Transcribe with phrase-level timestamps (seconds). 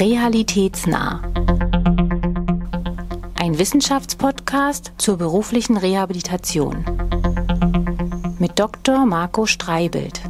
[0.00, 1.22] Realitätsnah.
[3.34, 6.84] Ein Wissenschaftspodcast zur beruflichen Rehabilitation.
[8.38, 9.06] Mit Dr.
[9.06, 10.20] Marco Streibelt.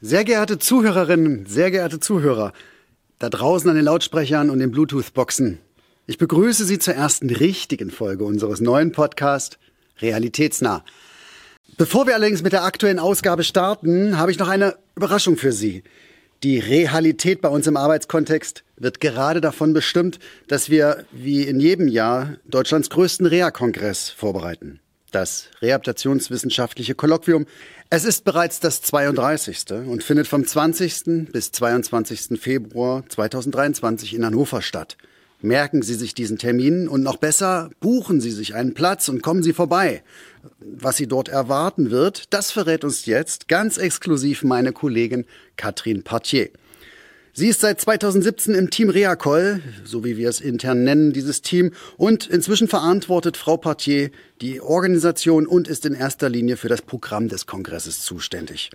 [0.00, 2.52] Sehr geehrte Zuhörerinnen, sehr geehrte Zuhörer,
[3.18, 5.58] da draußen an den Lautsprechern und den Bluetooth-Boxen.
[6.06, 9.58] Ich begrüße Sie zur ersten richtigen Folge unseres neuen Podcasts
[10.00, 10.84] Realitätsnah.
[11.76, 15.82] Bevor wir allerdings mit der aktuellen Ausgabe starten, habe ich noch eine Überraschung für Sie.
[16.44, 21.88] Die Realität bei uns im Arbeitskontext wird gerade davon bestimmt, dass wir wie in jedem
[21.88, 24.78] Jahr Deutschlands größten Reha-Kongress vorbereiten.
[25.10, 27.46] Das Rehabilitationswissenschaftliche Kolloquium.
[27.90, 29.72] Es ist bereits das 32.
[29.86, 31.32] und findet vom 20.
[31.32, 32.40] bis 22.
[32.40, 34.96] Februar 2023 in Hannover statt.
[35.40, 39.42] Merken Sie sich diesen Termin und noch besser, buchen Sie sich einen Platz und kommen
[39.42, 40.04] Sie vorbei.
[40.60, 45.24] Was Sie dort erwarten wird, das verrät uns jetzt ganz exklusiv meine Kollegin
[45.56, 46.50] Katrin Partier.
[47.32, 51.72] Sie ist seit 2017 im Team Reacol, so wie wir es intern nennen, dieses Team,
[51.96, 57.28] und inzwischen verantwortet Frau Partier die Organisation und ist in erster Linie für das Programm
[57.28, 58.70] des Kongresses zuständig.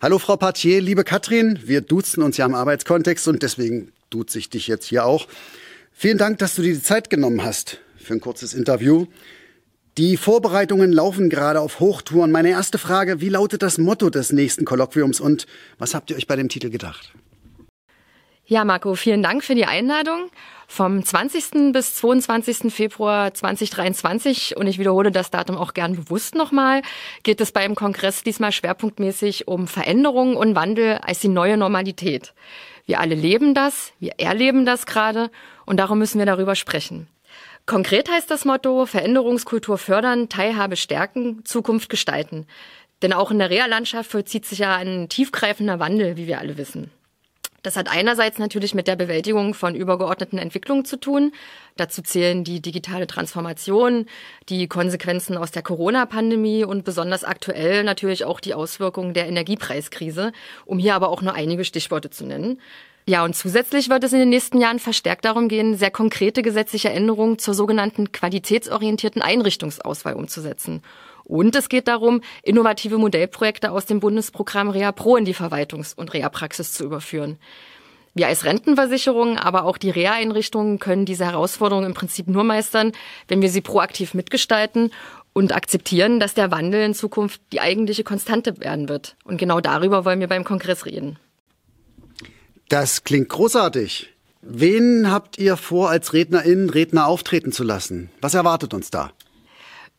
[0.00, 4.50] Hallo Frau Partier, liebe Katrin, wir duzen uns ja im Arbeitskontext und deswegen duze ich
[4.50, 5.28] dich jetzt hier auch.
[5.92, 9.06] Vielen Dank, dass du dir die Zeit genommen hast für ein kurzes Interview.
[9.98, 12.30] Die Vorbereitungen laufen gerade auf Hochtouren.
[12.30, 15.46] Meine erste Frage, wie lautet das Motto des nächsten Kolloquiums und
[15.78, 17.14] was habt ihr euch bei dem Titel gedacht?
[18.44, 20.30] Ja, Marco, vielen Dank für die Einladung.
[20.68, 21.72] Vom 20.
[21.72, 22.70] bis 22.
[22.70, 26.82] Februar 2023, und ich wiederhole das Datum auch gern bewusst nochmal,
[27.22, 32.34] geht es beim Kongress diesmal schwerpunktmäßig um Veränderung und Wandel als die neue Normalität.
[32.84, 35.30] Wir alle leben das, wir erleben das gerade
[35.64, 37.08] und darum müssen wir darüber sprechen.
[37.66, 42.46] Konkret heißt das Motto Veränderungskultur fördern, Teilhabe stärken, Zukunft gestalten.
[43.02, 46.90] Denn auch in der Reha-Landschaft vollzieht sich ja ein tiefgreifender Wandel, wie wir alle wissen.
[47.66, 51.32] Das hat einerseits natürlich mit der Bewältigung von übergeordneten Entwicklungen zu tun.
[51.76, 54.06] Dazu zählen die digitale Transformation,
[54.48, 60.30] die Konsequenzen aus der Corona-Pandemie und besonders aktuell natürlich auch die Auswirkungen der Energiepreiskrise,
[60.64, 62.60] um hier aber auch nur einige Stichworte zu nennen.
[63.08, 66.90] Ja, und zusätzlich wird es in den nächsten Jahren verstärkt darum gehen, sehr konkrete gesetzliche
[66.90, 70.82] Änderungen zur sogenannten qualitätsorientierten Einrichtungsauswahl umzusetzen.
[71.22, 76.14] Und es geht darum, innovative Modellprojekte aus dem Bundesprogramm Rea Pro in die Verwaltungs- und
[76.14, 77.38] Reha-Praxis zu überführen.
[78.14, 82.90] Wir als Rentenversicherung, aber auch die Reha-Einrichtungen können diese Herausforderung im Prinzip nur meistern,
[83.28, 84.90] wenn wir sie proaktiv mitgestalten
[85.32, 89.14] und akzeptieren, dass der Wandel in Zukunft die eigentliche Konstante werden wird.
[89.22, 91.20] Und genau darüber wollen wir beim Kongress reden.
[92.68, 94.12] Das klingt großartig.
[94.42, 98.10] Wen habt ihr vor, als Rednerin, Redner auftreten zu lassen?
[98.20, 99.12] Was erwartet uns da?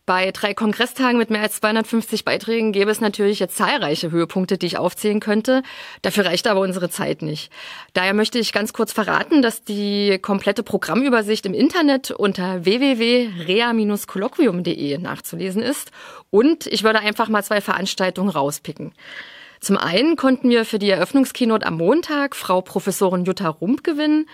[0.05, 4.67] Bei drei Kongresstagen mit mehr als 250 Beiträgen gäbe es natürlich jetzt zahlreiche Höhepunkte, die
[4.67, 5.63] ich aufzählen könnte.
[6.01, 7.51] Dafür reicht aber unsere Zeit nicht.
[7.91, 15.61] Daher möchte ich ganz kurz verraten, dass die komplette Programmübersicht im Internet unter www.rea-kolloquium.de nachzulesen
[15.61, 15.91] ist.
[16.29, 18.93] Und ich würde einfach mal zwei Veranstaltungen rauspicken.
[19.59, 24.27] Zum einen konnten wir für die Eröffnungskeynote am Montag Frau Professorin Jutta Rump gewinnen.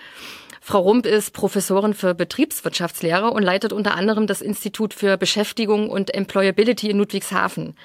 [0.60, 6.14] Frau Rump ist Professorin für Betriebswirtschaftslehre und leitet unter anderem das Institut für Beschäftigung und
[6.14, 7.76] Employability in Ludwigshafen.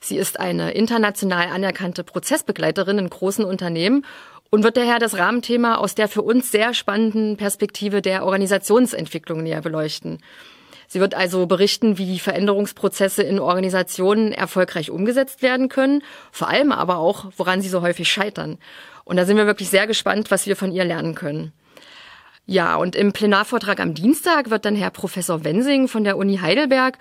[0.00, 4.04] Sie ist eine international anerkannte Prozessbegleiterin in großen Unternehmen
[4.50, 9.60] und wird daher das Rahmenthema aus der für uns sehr spannenden Perspektive der Organisationsentwicklung näher
[9.60, 10.18] beleuchten.
[10.88, 16.02] Sie wird also berichten, wie Veränderungsprozesse in Organisationen erfolgreich umgesetzt werden können,
[16.32, 18.58] vor allem aber auch, woran sie so häufig scheitern.
[19.04, 21.52] Und da sind wir wirklich sehr gespannt, was wir von ihr lernen können.
[22.46, 26.98] Ja, und im Plenarvortrag am Dienstag wird dann Herr Professor Wensing von der Uni Heidelberg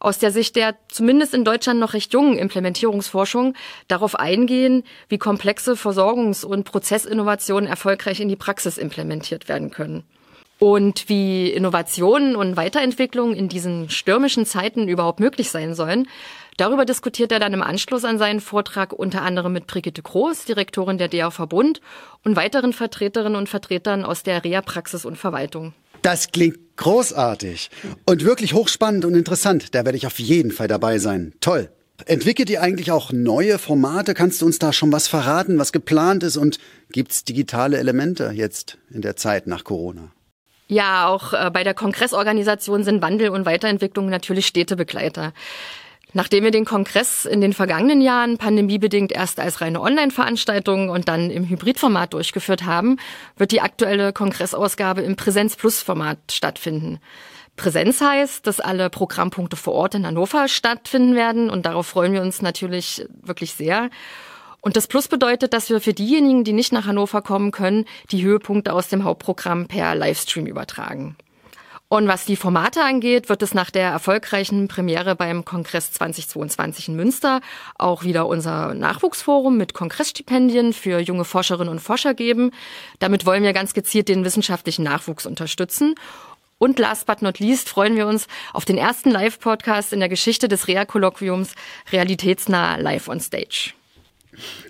[0.00, 3.54] aus der Sicht der zumindest in Deutschland noch recht jungen Implementierungsforschung
[3.88, 10.04] darauf eingehen, wie komplexe Versorgungs- und Prozessinnovationen erfolgreich in die Praxis implementiert werden können.
[10.58, 16.08] Und wie Innovationen und Weiterentwicklungen in diesen stürmischen Zeiten überhaupt möglich sein sollen,
[16.58, 20.98] Darüber diskutiert er dann im Anschluss an seinen Vortrag unter anderem mit Brigitte Groß, Direktorin
[20.98, 21.80] der DA Verbund
[22.24, 25.72] und weiteren Vertreterinnen und Vertretern aus der Reha-Praxis und Verwaltung.
[26.02, 27.70] Das klingt großartig
[28.06, 29.72] und wirklich hochspannend und interessant.
[29.76, 31.32] Da werde ich auf jeden Fall dabei sein.
[31.40, 31.70] Toll.
[32.06, 34.14] Entwickelt ihr eigentlich auch neue Formate?
[34.14, 36.36] Kannst du uns da schon was verraten, was geplant ist?
[36.36, 36.58] Und
[36.90, 40.10] gibt es digitale Elemente jetzt in der Zeit nach Corona?
[40.68, 45.32] Ja, auch äh, bei der Kongressorganisation sind Wandel und Weiterentwicklung natürlich stete Begleiter.
[46.14, 51.30] Nachdem wir den Kongress in den vergangenen Jahren pandemiebedingt erst als reine Online-Veranstaltung und dann
[51.30, 52.96] im Hybridformat durchgeführt haben,
[53.36, 56.98] wird die aktuelle Kongressausgabe im Präsenz-Plus-Format stattfinden.
[57.56, 62.22] Präsenz heißt, dass alle Programmpunkte vor Ort in Hannover stattfinden werden und darauf freuen wir
[62.22, 63.90] uns natürlich wirklich sehr.
[64.68, 68.22] Und das Plus bedeutet, dass wir für diejenigen, die nicht nach Hannover kommen können, die
[68.22, 71.16] Höhepunkte aus dem Hauptprogramm per Livestream übertragen.
[71.88, 76.96] Und was die Formate angeht, wird es nach der erfolgreichen Premiere beim Kongress 2022 in
[76.96, 77.40] Münster
[77.78, 82.50] auch wieder unser Nachwuchsforum mit Kongressstipendien für junge Forscherinnen und Forscher geben.
[82.98, 85.94] Damit wollen wir ganz gezielt den wissenschaftlichen Nachwuchs unterstützen.
[86.58, 90.46] Und last but not least freuen wir uns auf den ersten Live-Podcast in der Geschichte
[90.46, 91.54] des Rea-Kolloquiums
[91.90, 93.72] Realitätsnah Live on Stage.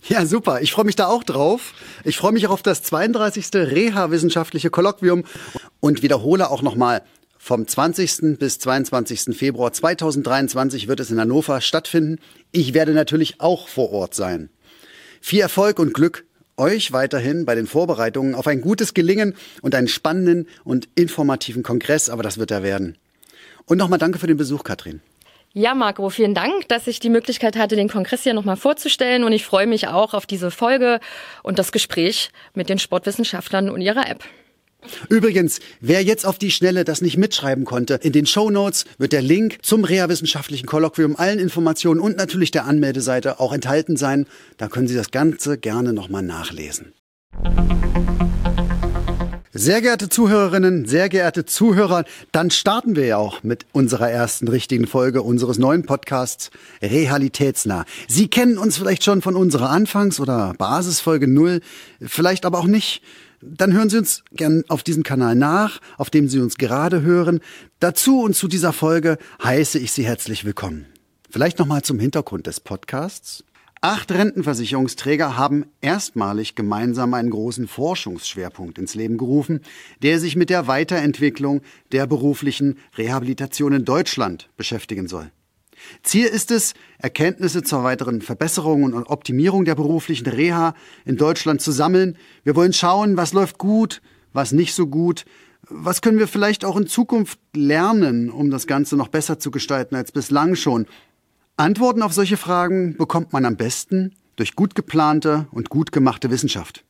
[0.09, 0.63] Ja, super.
[0.63, 1.75] Ich freue mich da auch drauf.
[2.05, 3.49] Ich freue mich auch auf das 32.
[3.55, 5.25] Reha-wissenschaftliche Kolloquium
[5.81, 7.03] und wiederhole auch nochmal,
[7.41, 8.39] vom 20.
[8.39, 9.37] bis 22.
[9.37, 12.19] Februar 2023 wird es in Hannover stattfinden.
[12.53, 14.51] Ich werde natürlich auch vor Ort sein.
[15.21, 16.27] Viel Erfolg und Glück
[16.57, 22.11] euch weiterhin bei den Vorbereitungen auf ein gutes Gelingen und einen spannenden und informativen Kongress,
[22.11, 22.99] aber das wird er werden.
[23.65, 25.01] Und nochmal danke für den Besuch, Katrin.
[25.55, 29.25] Ja, Marco, vielen Dank, dass ich die Möglichkeit hatte, den Kongress hier nochmal vorzustellen.
[29.25, 31.01] Und ich freue mich auch auf diese Folge
[31.43, 34.25] und das Gespräch mit den Sportwissenschaftlern und ihrer App.
[35.09, 39.13] Übrigens, wer jetzt auf die Schnelle das nicht mitschreiben konnte, in den Show Notes wird
[39.13, 44.27] der Link zum Reha-wissenschaftlichen Kolloquium, allen Informationen und natürlich der Anmeldeseite auch enthalten sein.
[44.57, 46.93] Da können Sie das Ganze gerne nochmal nachlesen.
[49.59, 54.87] Sehr geehrte Zuhörerinnen, sehr geehrte Zuhörer, dann starten wir ja auch mit unserer ersten richtigen
[54.87, 57.85] Folge unseres neuen Podcasts Realitätsnah.
[58.07, 61.61] Sie kennen uns vielleicht schon von unserer Anfangs- oder Basisfolge null,
[62.01, 63.03] vielleicht aber auch nicht.
[63.41, 67.41] Dann hören Sie uns gern auf diesem Kanal nach, auf dem Sie uns gerade hören.
[67.81, 70.87] Dazu und zu dieser Folge heiße ich Sie herzlich willkommen.
[71.31, 73.43] Vielleicht nochmal zum Hintergrund des Podcasts.
[73.81, 79.61] Acht Rentenversicherungsträger haben erstmalig gemeinsam einen großen Forschungsschwerpunkt ins Leben gerufen,
[80.03, 81.61] der sich mit der Weiterentwicklung
[81.93, 85.31] der beruflichen Rehabilitation in Deutschland beschäftigen soll.
[86.03, 91.71] Ziel ist es, Erkenntnisse zur weiteren Verbesserung und Optimierung der beruflichen Reha in Deutschland zu
[91.71, 92.19] sammeln.
[92.43, 94.03] Wir wollen schauen, was läuft gut,
[94.33, 95.25] was nicht so gut,
[95.71, 99.95] was können wir vielleicht auch in Zukunft lernen, um das Ganze noch besser zu gestalten
[99.95, 100.87] als bislang schon.
[101.59, 106.85] Antworten auf solche Fragen bekommt man am besten durch gut geplante und gut gemachte Wissenschaft.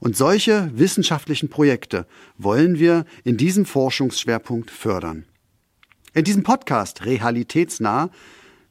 [0.00, 2.06] Und solche wissenschaftlichen Projekte
[2.36, 5.24] wollen wir in diesem Forschungsschwerpunkt fördern.
[6.14, 8.10] In diesem Podcast Realitätsnah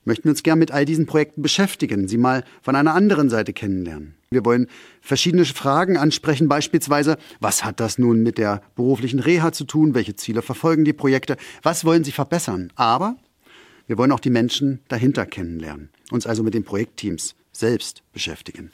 [0.04, 3.54] möchten wir uns gern mit all diesen Projekten beschäftigen, sie mal von einer anderen Seite
[3.54, 4.16] kennenlernen.
[4.32, 4.68] Wir wollen
[5.00, 9.96] verschiedene Fragen ansprechen, beispielsweise, was hat das nun mit der beruflichen Reha zu tun?
[9.96, 11.38] Welche Ziele verfolgen die Projekte?
[11.64, 12.74] Was wollen sie verbessern?
[12.76, 13.16] Aber
[13.88, 18.72] wir wollen auch die Menschen dahinter kennenlernen, uns also mit den Projektteams selbst beschäftigen.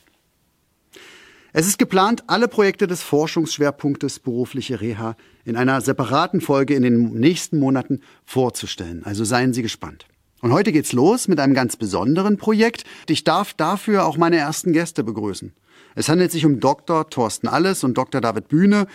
[1.53, 5.15] Es ist geplant, alle Projekte des Forschungsschwerpunktes berufliche Reha
[5.45, 9.03] in einer separaten Folge in den nächsten Monaten vorzustellen.
[9.03, 10.05] Also seien Sie gespannt.
[10.41, 12.83] Und heute geht's los mit einem ganz besonderen Projekt.
[13.09, 15.53] Ich darf dafür auch meine ersten Gäste begrüßen.
[15.95, 17.09] Es handelt sich um Dr.
[17.09, 18.21] Thorsten Alles und Dr.
[18.21, 18.85] David Bühne,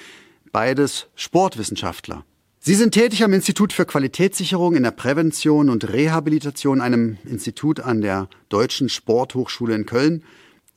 [0.52, 2.24] beides Sportwissenschaftler.
[2.64, 8.02] Sie sind tätig am Institut für Qualitätssicherung in der Prävention und Rehabilitation, einem Institut an
[8.02, 10.22] der Deutschen Sporthochschule in Köln.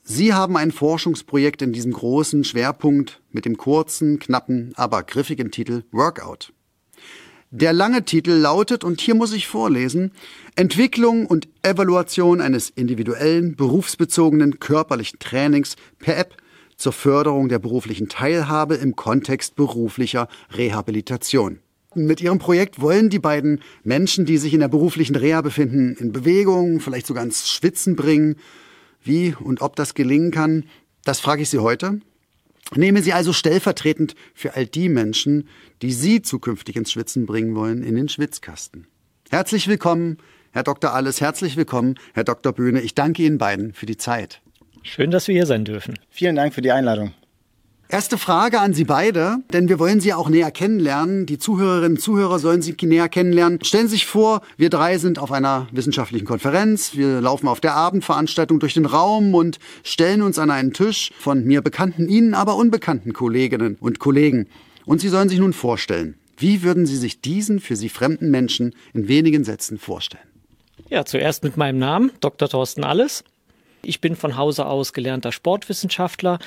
[0.01, 5.83] Sie haben ein Forschungsprojekt in diesem großen Schwerpunkt mit dem kurzen, knappen, aber griffigen Titel
[5.91, 6.53] Workout.
[7.51, 10.11] Der lange Titel lautet, und hier muss ich vorlesen,
[10.55, 16.35] Entwicklung und Evaluation eines individuellen, berufsbezogenen körperlichen Trainings per App
[16.77, 21.59] zur Förderung der beruflichen Teilhabe im Kontext beruflicher Rehabilitation.
[21.95, 26.11] Mit ihrem Projekt wollen die beiden Menschen, die sich in der beruflichen Reha befinden, in
[26.11, 28.35] Bewegung, vielleicht sogar ins Schwitzen bringen.
[29.01, 30.65] Wie und ob das gelingen kann,
[31.05, 32.01] das frage ich Sie heute.
[32.75, 35.47] Nehmen Sie also stellvertretend für all die Menschen,
[35.81, 38.87] die Sie zukünftig ins Schwitzen bringen wollen, in den Schwitzkasten.
[39.29, 40.17] Herzlich willkommen,
[40.51, 40.93] Herr Dr.
[40.93, 42.51] Alles, herzlich willkommen, Herr Dr.
[42.51, 42.81] Böhne.
[42.81, 44.41] Ich danke Ihnen beiden für die Zeit.
[44.83, 45.97] Schön, dass wir hier sein dürfen.
[46.09, 47.13] Vielen Dank für die Einladung.
[47.87, 51.27] Erste Frage an Sie beide, denn wir wollen Sie auch näher kennenlernen.
[51.27, 53.59] Die Zuhörerinnen und Zuhörer sollen Sie näher kennenlernen.
[53.63, 56.95] Stellen Sie sich vor, wir drei sind auf einer wissenschaftlichen Konferenz.
[56.95, 61.45] Wir laufen auf der Abendveranstaltung durch den Raum und stellen uns an einen Tisch von
[61.45, 64.47] mir bekannten, Ihnen aber unbekannten Kolleginnen und Kollegen.
[64.85, 66.15] Und Sie sollen sich nun vorstellen.
[66.37, 70.27] Wie würden Sie sich diesen für Sie fremden Menschen in wenigen Sätzen vorstellen?
[70.89, 72.49] Ja, zuerst mit meinem Namen, Dr.
[72.49, 73.23] Thorsten Alles.
[73.85, 76.39] Ich bin von Hause aus gelernter Sportwissenschaftler,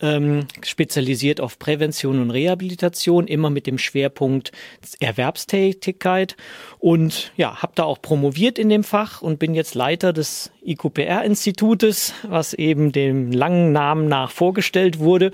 [0.00, 4.52] ähm, spezialisiert auf Prävention und Rehabilitation, immer mit dem Schwerpunkt
[5.00, 6.36] Erwerbstätigkeit.
[6.78, 12.14] Und ja, habe da auch promoviert in dem Fach und bin jetzt Leiter des IQPR-Institutes,
[12.22, 15.32] was eben dem langen Namen nach vorgestellt wurde.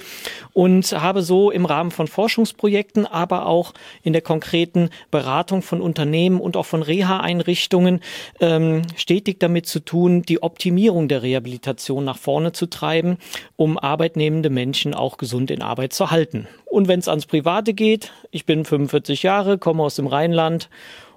[0.53, 6.41] Und habe so im Rahmen von Forschungsprojekten, aber auch in der konkreten Beratung von Unternehmen
[6.41, 8.01] und auch von Reha-Einrichtungen
[8.41, 13.19] ähm, stetig damit zu tun, die Optimierung der Rehabilitation Rehabilitation nach vorne zu treiben,
[13.57, 16.47] um arbeitnehmende Menschen auch gesund in Arbeit zu halten.
[16.65, 20.69] Und wenn es ans Private geht, ich bin 45 Jahre, komme aus dem Rheinland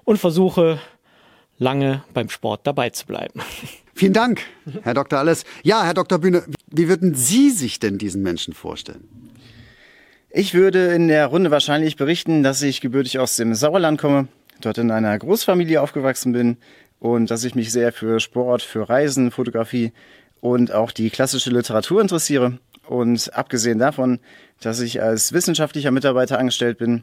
[0.04, 0.80] und versuche
[1.58, 3.40] lange beim Sport dabei zu bleiben.
[3.94, 4.42] Vielen Dank,
[4.82, 5.20] Herr Dr.
[5.20, 5.44] Alles.
[5.62, 6.18] Ja, Herr Dr.
[6.18, 9.30] Bühne, wie würden Sie sich denn diesen Menschen vorstellen?
[10.30, 14.26] Ich würde in der Runde wahrscheinlich berichten, dass ich gebürtig aus dem Sauerland komme,
[14.60, 16.56] dort in einer Großfamilie aufgewachsen bin
[16.98, 19.92] und dass ich mich sehr für Sport, für Reisen, Fotografie
[20.44, 22.58] und auch die klassische Literatur interessiere.
[22.86, 24.20] Und abgesehen davon,
[24.60, 27.02] dass ich als wissenschaftlicher Mitarbeiter angestellt bin,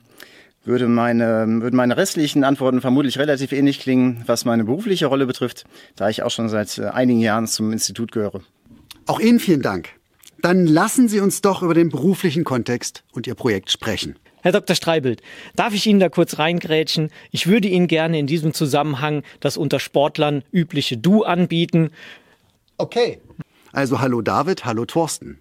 [0.63, 5.63] würde meine, würden meine restlichen Antworten vermutlich relativ ähnlich klingen, was meine berufliche Rolle betrifft,
[5.95, 8.41] da ich auch schon seit äh, einigen Jahren zum Institut gehöre.
[9.07, 9.89] Auch Ihnen vielen Dank.
[10.43, 14.19] Dann lassen Sie uns doch über den beruflichen Kontext und Ihr Projekt sprechen.
[14.43, 14.75] Herr Dr.
[14.75, 15.21] Streibelt,
[15.55, 17.09] darf ich Ihnen da kurz reingrätschen?
[17.31, 21.91] Ich würde Ihnen gerne in diesem Zusammenhang das unter Sportlern übliche Du anbieten.
[22.81, 23.19] Okay.
[23.73, 25.37] Also hallo David, hallo Thorsten.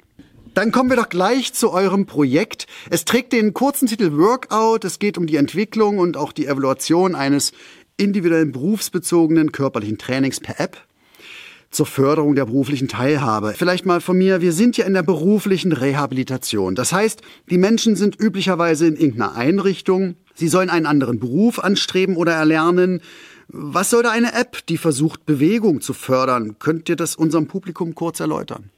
[0.53, 2.67] Dann kommen wir doch gleich zu eurem Projekt.
[2.91, 4.85] Es trägt den kurzen Titel Workout.
[4.85, 7.53] Es geht um die Entwicklung und auch die Evaluation eines
[7.97, 10.77] individuellen berufsbezogenen körperlichen Trainings per App
[11.71, 13.55] zur Förderung der beruflichen Teilhabe.
[13.57, 16.75] Vielleicht mal von mir, wir sind ja in der beruflichen Rehabilitation.
[16.75, 22.17] Das heißt, die Menschen sind üblicherweise in irgendeiner Einrichtung, sie sollen einen anderen Beruf anstreben
[22.17, 23.01] oder erlernen.
[23.53, 26.61] Was soll da eine App, die versucht, Bewegung zu fördern?
[26.61, 28.71] Könnt ihr das unserem Publikum kurz erläutern?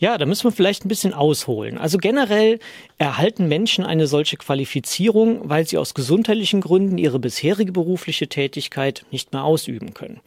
[0.00, 1.76] Ja, da müssen wir vielleicht ein bisschen ausholen.
[1.76, 2.58] Also generell
[2.96, 9.34] erhalten Menschen eine solche Qualifizierung, weil sie aus gesundheitlichen Gründen ihre bisherige berufliche Tätigkeit nicht
[9.34, 10.20] mehr ausüben können.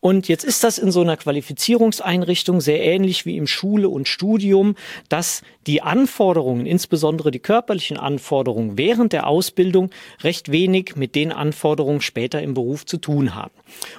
[0.00, 4.74] Und jetzt ist das in so einer Qualifizierungseinrichtung sehr ähnlich wie im Schule und Studium,
[5.08, 9.88] dass die Anforderungen, insbesondere die körperlichen Anforderungen während der Ausbildung
[10.22, 13.54] recht wenig mit den Anforderungen später im Beruf zu tun haben.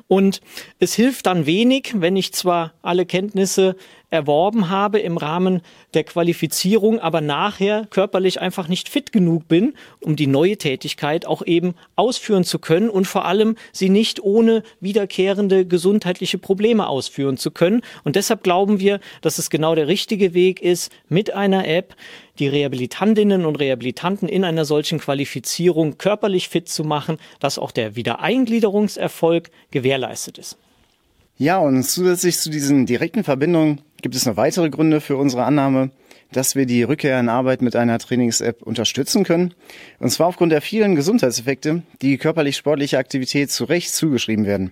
[0.08, 0.42] Und
[0.78, 3.76] es hilft dann wenig, wenn ich zwar alle Kenntnisse
[4.16, 5.62] erworben habe im Rahmen
[5.94, 11.46] der Qualifizierung, aber nachher körperlich einfach nicht fit genug bin, um die neue Tätigkeit auch
[11.46, 17.52] eben ausführen zu können und vor allem sie nicht ohne wiederkehrende gesundheitliche Probleme ausführen zu
[17.52, 17.82] können.
[18.06, 21.96] Und deshalb glauben wir, dass es genau der richtige Weg ist, mit einer App
[22.40, 27.96] die Rehabilitantinnen und Rehabilitanten in einer solchen Qualifizierung körperlich fit zu machen, dass auch der
[27.96, 30.58] Wiedereingliederungserfolg gewährleistet ist.
[31.38, 35.92] Ja, und zusätzlich zu diesen direkten Verbindungen gibt es noch weitere Gründe für unsere Annahme,
[36.32, 39.54] dass wir die Rückkehr in Arbeit mit einer Trainings-App unterstützen können.
[40.00, 44.72] Und zwar aufgrund der vielen Gesundheitseffekte, die körperlich-sportliche Aktivität zu Recht zugeschrieben werden.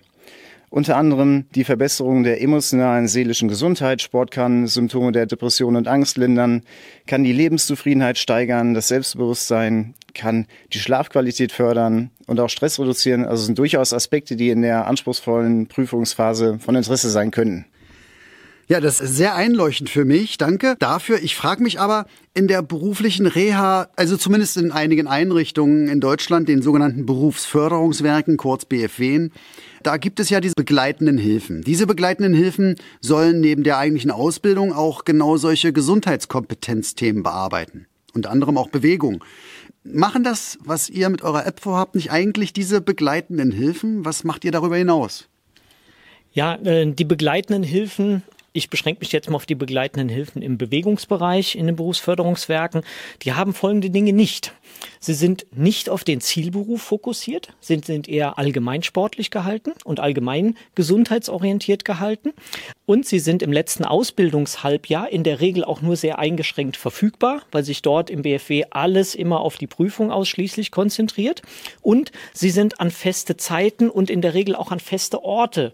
[0.74, 4.02] Unter anderem die Verbesserung der emotionalen, seelischen Gesundheit.
[4.02, 6.62] Sport kann Symptome der Depression und Angst lindern,
[7.06, 13.24] kann die Lebenszufriedenheit steigern, das Selbstbewusstsein, kann die Schlafqualität fördern und auch Stress reduzieren.
[13.24, 17.66] Also sind durchaus Aspekte, die in der anspruchsvollen Prüfungsphase von Interesse sein könnten.
[18.66, 20.38] Ja, das ist sehr einleuchtend für mich.
[20.38, 21.22] Danke dafür.
[21.22, 26.48] Ich frage mich aber in der beruflichen Reha, also zumindest in einigen Einrichtungen in Deutschland,
[26.48, 29.28] den sogenannten Berufsförderungswerken, kurz BFW,
[29.82, 31.60] da gibt es ja diese begleitenden Hilfen.
[31.60, 37.86] Diese begleitenden Hilfen sollen neben der eigentlichen Ausbildung auch genau solche Gesundheitskompetenzthemen bearbeiten.
[38.14, 39.22] Unter anderem auch Bewegung.
[39.82, 44.06] Machen das, was ihr mit eurer App vorhabt, nicht eigentlich diese begleitenden Hilfen?
[44.06, 45.28] Was macht ihr darüber hinaus?
[46.32, 48.22] Ja, äh, die begleitenden Hilfen
[48.56, 52.82] ich beschränke mich jetzt mal auf die begleitenden Hilfen im Bewegungsbereich in den Berufsförderungswerken.
[53.22, 54.52] Die haben folgende Dinge nicht.
[55.00, 61.84] Sie sind nicht auf den Zielberuf fokussiert, sind, sind eher allgemeinsportlich gehalten und allgemein gesundheitsorientiert
[61.84, 62.32] gehalten.
[62.86, 67.64] Und sie sind im letzten Ausbildungshalbjahr in der Regel auch nur sehr eingeschränkt verfügbar, weil
[67.64, 71.42] sich dort im BFW alles immer auf die Prüfung ausschließlich konzentriert.
[71.82, 75.72] Und sie sind an feste Zeiten und in der Regel auch an feste Orte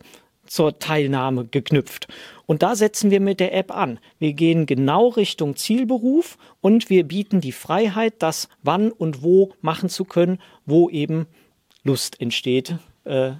[0.51, 2.09] zur Teilnahme geknüpft.
[2.45, 4.01] Und da setzen wir mit der App an.
[4.19, 9.89] Wir gehen genau Richtung Zielberuf und wir bieten die Freiheit, das wann und wo machen
[9.89, 11.27] zu können, wo eben
[11.85, 13.33] Lust entsteht, äh,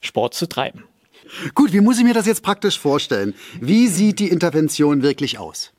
[0.00, 0.84] Sport zu treiben.
[1.54, 3.34] Gut, wie muss ich mir das jetzt praktisch vorstellen?
[3.60, 5.72] Wie sieht die Intervention wirklich aus?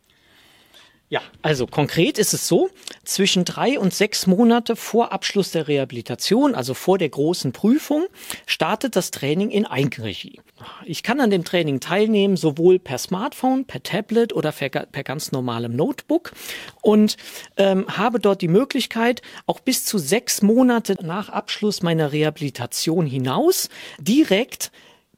[1.09, 2.69] Ja, also konkret ist es so,
[3.05, 8.07] zwischen drei und sechs Monate vor Abschluss der Rehabilitation, also vor der großen Prüfung,
[8.45, 10.41] startet das Training in Eigenregie.
[10.83, 15.77] Ich kann an dem Training teilnehmen, sowohl per Smartphone, per Tablet oder per, ganz normalem
[15.77, 16.33] Notebook
[16.81, 17.15] und
[17.55, 23.69] ähm, habe dort die Möglichkeit, auch bis zu sechs Monate nach Abschluss meiner Rehabilitation hinaus
[23.97, 24.71] direkt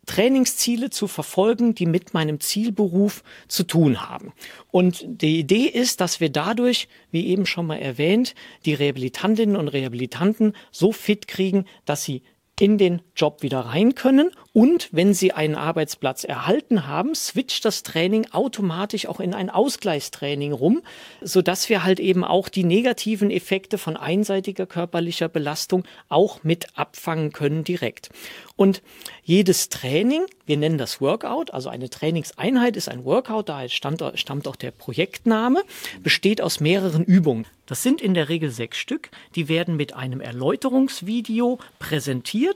[0.10, 4.34] Trainingsziele zu verfolgen, die mit meinem Zielberuf zu tun haben.
[4.72, 8.34] Und die Idee ist, dass wir dadurch, wie eben schon mal erwähnt,
[8.66, 12.24] die Rehabilitantinnen und Rehabilitanten so fit kriegen, dass sie
[12.60, 14.32] in den Job wieder rein können.
[14.52, 20.52] Und wenn Sie einen Arbeitsplatz erhalten haben, switcht das Training automatisch auch in ein Ausgleichstraining
[20.52, 20.82] rum,
[21.22, 27.32] sodass wir halt eben auch die negativen Effekte von einseitiger körperlicher Belastung auch mit abfangen
[27.32, 28.10] können direkt.
[28.56, 28.82] Und
[29.24, 34.48] jedes Training, wir nennen das Workout, also eine Trainingseinheit ist ein Workout, daher stammt, stammt
[34.48, 35.64] auch der Projektname,
[36.02, 37.46] besteht aus mehreren Übungen.
[37.68, 39.12] Das sind in der Regel sechs Stück.
[39.36, 42.49] Die werden mit einem Erläuterungsvideo präsentiert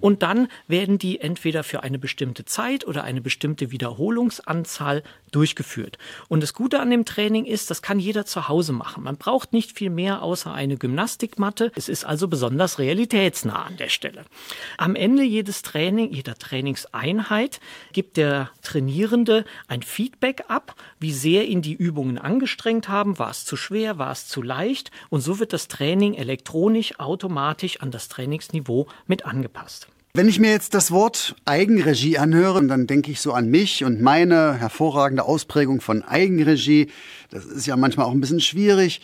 [0.00, 5.98] und dann werden die entweder für eine bestimmte Zeit oder eine bestimmte Wiederholungsanzahl durchgeführt.
[6.28, 9.04] Und das Gute an dem Training ist, das kann jeder zu Hause machen.
[9.04, 11.72] Man braucht nicht viel mehr außer eine Gymnastikmatte.
[11.74, 14.24] Es ist also besonders realitätsnah an der Stelle.
[14.76, 17.60] Am Ende jedes Training, jeder Trainingseinheit
[17.92, 23.18] gibt der Trainierende ein Feedback ab, wie sehr ihn die Übungen angestrengt haben.
[23.18, 23.98] War es zu schwer?
[23.98, 24.90] War es zu leicht?
[25.08, 29.39] Und so wird das Training elektronisch automatisch an das Trainingsniveau mit angepasst.
[30.12, 34.00] Wenn ich mir jetzt das Wort Eigenregie anhöre, dann denke ich so an mich und
[34.00, 36.90] meine hervorragende Ausprägung von Eigenregie.
[37.30, 39.02] Das ist ja manchmal auch ein bisschen schwierig.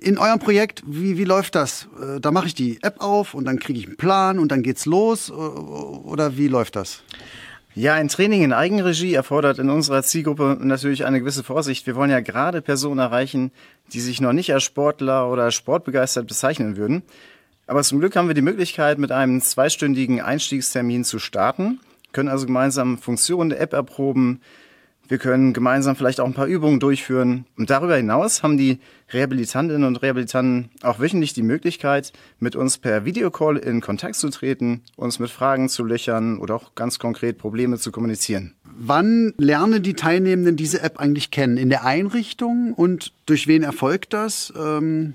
[0.00, 1.88] In eurem Projekt, wie, wie läuft das?
[2.00, 4.62] Äh, da mache ich die App auf und dann kriege ich einen Plan und dann
[4.62, 7.02] geht's los oder wie läuft das?
[7.74, 11.86] Ja, ein Training in Eigenregie erfordert in unserer Zielgruppe natürlich eine gewisse Vorsicht.
[11.86, 13.50] Wir wollen ja gerade Personen erreichen,
[13.92, 17.02] die sich noch nicht als Sportler oder sportbegeistert bezeichnen würden.
[17.66, 21.80] Aber zum Glück haben wir die Möglichkeit, mit einem zweistündigen Einstiegstermin zu starten,
[22.12, 24.40] können also gemeinsam Funktionen der App erproben.
[25.08, 27.44] Wir können gemeinsam vielleicht auch ein paar Übungen durchführen.
[27.56, 28.78] Und darüber hinaus haben die
[29.12, 34.82] Rehabilitantinnen und Rehabilitanten auch wöchentlich die Möglichkeit, mit uns per Videocall in Kontakt zu treten,
[34.96, 38.54] uns mit Fragen zu löchern oder auch ganz konkret Probleme zu kommunizieren.
[38.64, 41.58] Wann lernen die Teilnehmenden diese App eigentlich kennen?
[41.58, 44.52] In der Einrichtung und durch wen erfolgt das?
[44.56, 45.14] Ähm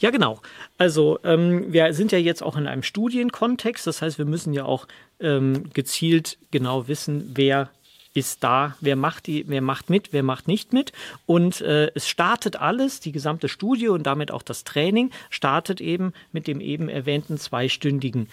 [0.00, 0.40] ja, genau.
[0.78, 4.64] Also ähm, wir sind ja jetzt auch in einem Studienkontext, das heißt, wir müssen ja
[4.64, 4.88] auch
[5.20, 7.70] ähm, gezielt genau wissen, wer
[8.12, 10.92] ist da, wer macht die, wer macht mit, wer macht nicht mit.
[11.26, 16.12] Und äh, es startet alles, die gesamte Studie und damit auch das Training, startet eben
[16.32, 18.28] mit dem eben erwähnten zweistündigen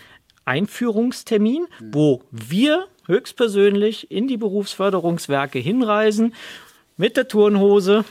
[0.45, 6.33] Einführungstermin, wo wir höchstpersönlich in die Berufsförderungswerke hinreisen
[6.97, 8.03] mit der Turnhose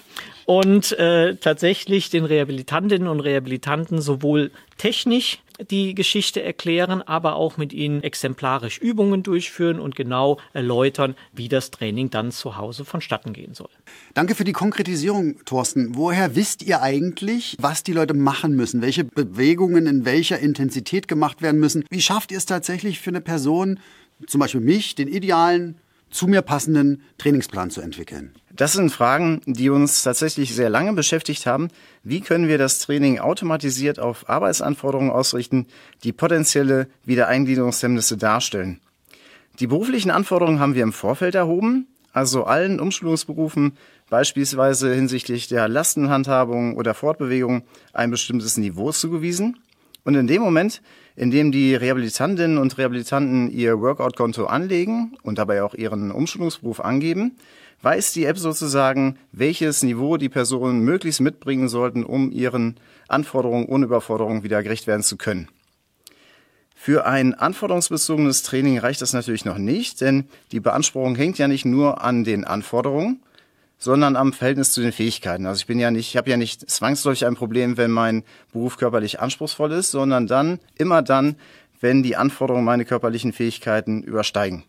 [0.46, 7.72] und äh, tatsächlich den Rehabilitantinnen und Rehabilitanten sowohl technisch die Geschichte erklären, aber auch mit
[7.72, 13.54] ihnen exemplarisch Übungen durchführen und genau erläutern, wie das Training dann zu Hause vonstatten gehen
[13.54, 13.70] soll.
[14.14, 15.96] Danke für die Konkretisierung, Thorsten.
[15.96, 18.82] Woher wisst ihr eigentlich, was die Leute machen müssen?
[18.82, 21.84] Welche Bewegungen in welcher Intensität gemacht werden müssen?
[21.90, 23.80] Wie schafft ihr es tatsächlich für eine Person,
[24.26, 25.76] zum Beispiel mich, den idealen
[26.10, 28.34] zu mir passenden Trainingsplan zu entwickeln?
[28.52, 31.68] Das sind Fragen, die uns tatsächlich sehr lange beschäftigt haben.
[32.02, 35.66] Wie können wir das Training automatisiert auf Arbeitsanforderungen ausrichten,
[36.04, 38.80] die potenzielle Wiedereingliederungshemmnisse darstellen?
[39.60, 43.76] Die beruflichen Anforderungen haben wir im Vorfeld erhoben, also allen Umschulungsberufen
[44.08, 49.58] beispielsweise hinsichtlich der Lastenhandhabung oder Fortbewegung ein bestimmtes Niveau zugewiesen.
[50.04, 50.80] Und in dem Moment,
[51.16, 57.36] in dem die Rehabilitantinnen und Rehabilitanten ihr Workout-Konto anlegen und dabei auch ihren Umschulungsberuf angeben,
[57.82, 62.76] weiß die App sozusagen, welches Niveau die Personen möglichst mitbringen sollten, um ihren
[63.08, 65.48] Anforderungen ohne Überforderung wieder gerecht werden zu können.
[66.74, 71.64] Für ein anforderungsbezogenes Training reicht das natürlich noch nicht, denn die Beanspruchung hängt ja nicht
[71.64, 73.22] nur an den Anforderungen,
[73.78, 75.46] sondern am Verhältnis zu den Fähigkeiten.
[75.46, 78.76] Also ich bin ja nicht, ich habe ja nicht zwangsläufig ein Problem, wenn mein Beruf
[78.76, 81.36] körperlich anspruchsvoll ist, sondern dann, immer dann,
[81.80, 84.64] wenn die Anforderungen meine körperlichen Fähigkeiten übersteigen.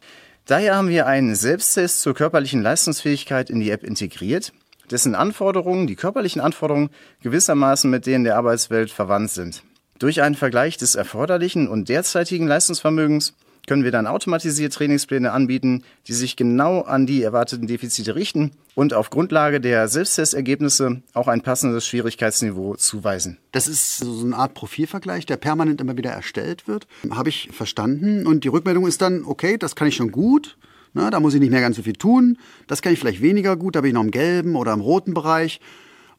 [0.45, 4.53] Daher haben wir einen Selbsttest zur körperlichen Leistungsfähigkeit in die App integriert,
[4.89, 6.89] dessen Anforderungen, die körperlichen Anforderungen,
[7.21, 9.63] gewissermaßen mit denen der Arbeitswelt verwandt sind.
[9.99, 13.33] Durch einen Vergleich des erforderlichen und derzeitigen Leistungsvermögens
[13.67, 18.93] können wir dann automatisiert Trainingspläne anbieten, die sich genau an die erwarteten Defizite richten und
[18.93, 23.37] auf Grundlage der Selbsttestergebnisse auch ein passendes Schwierigkeitsniveau zuweisen.
[23.51, 26.87] Das ist so eine Art Profilvergleich, der permanent immer wieder erstellt wird.
[27.11, 28.25] Habe ich verstanden.
[28.25, 30.57] Und die Rückmeldung ist dann, okay, das kann ich schon gut.
[30.93, 32.37] Na, da muss ich nicht mehr ganz so viel tun.
[32.67, 35.13] Das kann ich vielleicht weniger gut, da bin ich noch im gelben oder im roten
[35.13, 35.59] Bereich.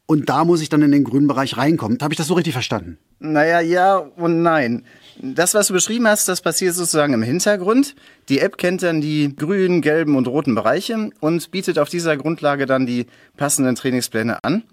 [0.09, 1.99] Und da muss ich dann in den grünen Bereich reinkommen.
[2.01, 2.97] Habe ich das so richtig verstanden?
[3.19, 4.83] Naja, ja und nein.
[5.21, 7.93] Das, was du beschrieben hast, das passiert sozusagen im Hintergrund.
[8.27, 12.65] Die App kennt dann die grünen, gelben und roten Bereiche und bietet auf dieser Grundlage
[12.65, 13.05] dann die
[13.37, 14.63] passenden Trainingspläne an.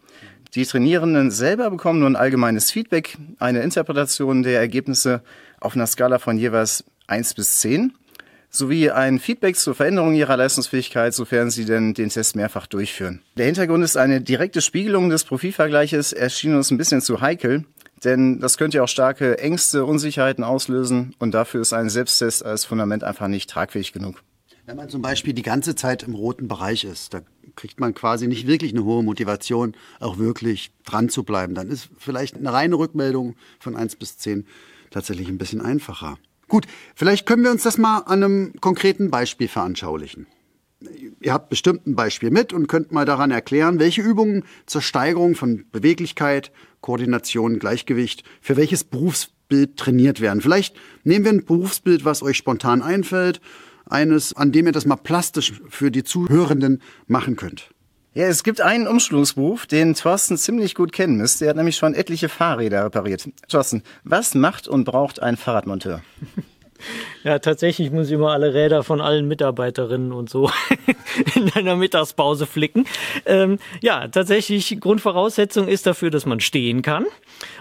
[0.54, 5.20] Die Trainierenden selber bekommen nun allgemeines Feedback, eine Interpretation der Ergebnisse
[5.60, 7.92] auf einer Skala von jeweils 1 bis 10
[8.56, 13.22] sowie ein Feedback zur Veränderung ihrer Leistungsfähigkeit, sofern sie denn den Test mehrfach durchführen.
[13.36, 17.64] Der Hintergrund ist eine direkte Spiegelung des Profilvergleiches, erschien uns ein bisschen zu heikel.
[18.04, 22.64] denn das könnte ja auch starke Ängste, Unsicherheiten auslösen und dafür ist ein Selbsttest als
[22.64, 24.22] Fundament einfach nicht tragfähig genug.
[24.66, 27.20] Wenn man zum Beispiel die ganze Zeit im roten Bereich ist, da
[27.54, 31.54] kriegt man quasi nicht wirklich eine hohe Motivation, auch wirklich dran zu bleiben.
[31.54, 34.44] Dann ist vielleicht eine reine Rückmeldung von 1 bis 10
[34.90, 36.18] tatsächlich ein bisschen einfacher.
[36.48, 40.26] Gut, vielleicht können wir uns das mal an einem konkreten Beispiel veranschaulichen.
[41.20, 45.34] Ihr habt bestimmt ein Beispiel mit und könnt mal daran erklären, welche Übungen zur Steigerung
[45.34, 50.42] von Beweglichkeit, Koordination, Gleichgewicht für welches Berufsbild trainiert werden.
[50.42, 53.40] Vielleicht nehmen wir ein Berufsbild, was euch spontan einfällt
[53.86, 57.70] eines, an dem ihr das mal plastisch für die Zuhörenden machen könnt.
[58.16, 61.44] Ja, es gibt einen Umschulungsberuf, den Thorsten ziemlich gut kennen müsste.
[61.44, 63.28] Er hat nämlich schon etliche Fahrräder repariert.
[63.46, 66.00] Thorsten, was macht und braucht ein Fahrradmonteur?
[67.24, 70.50] Ja, tatsächlich muss ich immer alle Räder von allen Mitarbeiterinnen und so
[71.34, 72.84] in einer Mittagspause flicken.
[73.24, 77.06] Ähm, ja, tatsächlich Grundvoraussetzung ist dafür, dass man stehen kann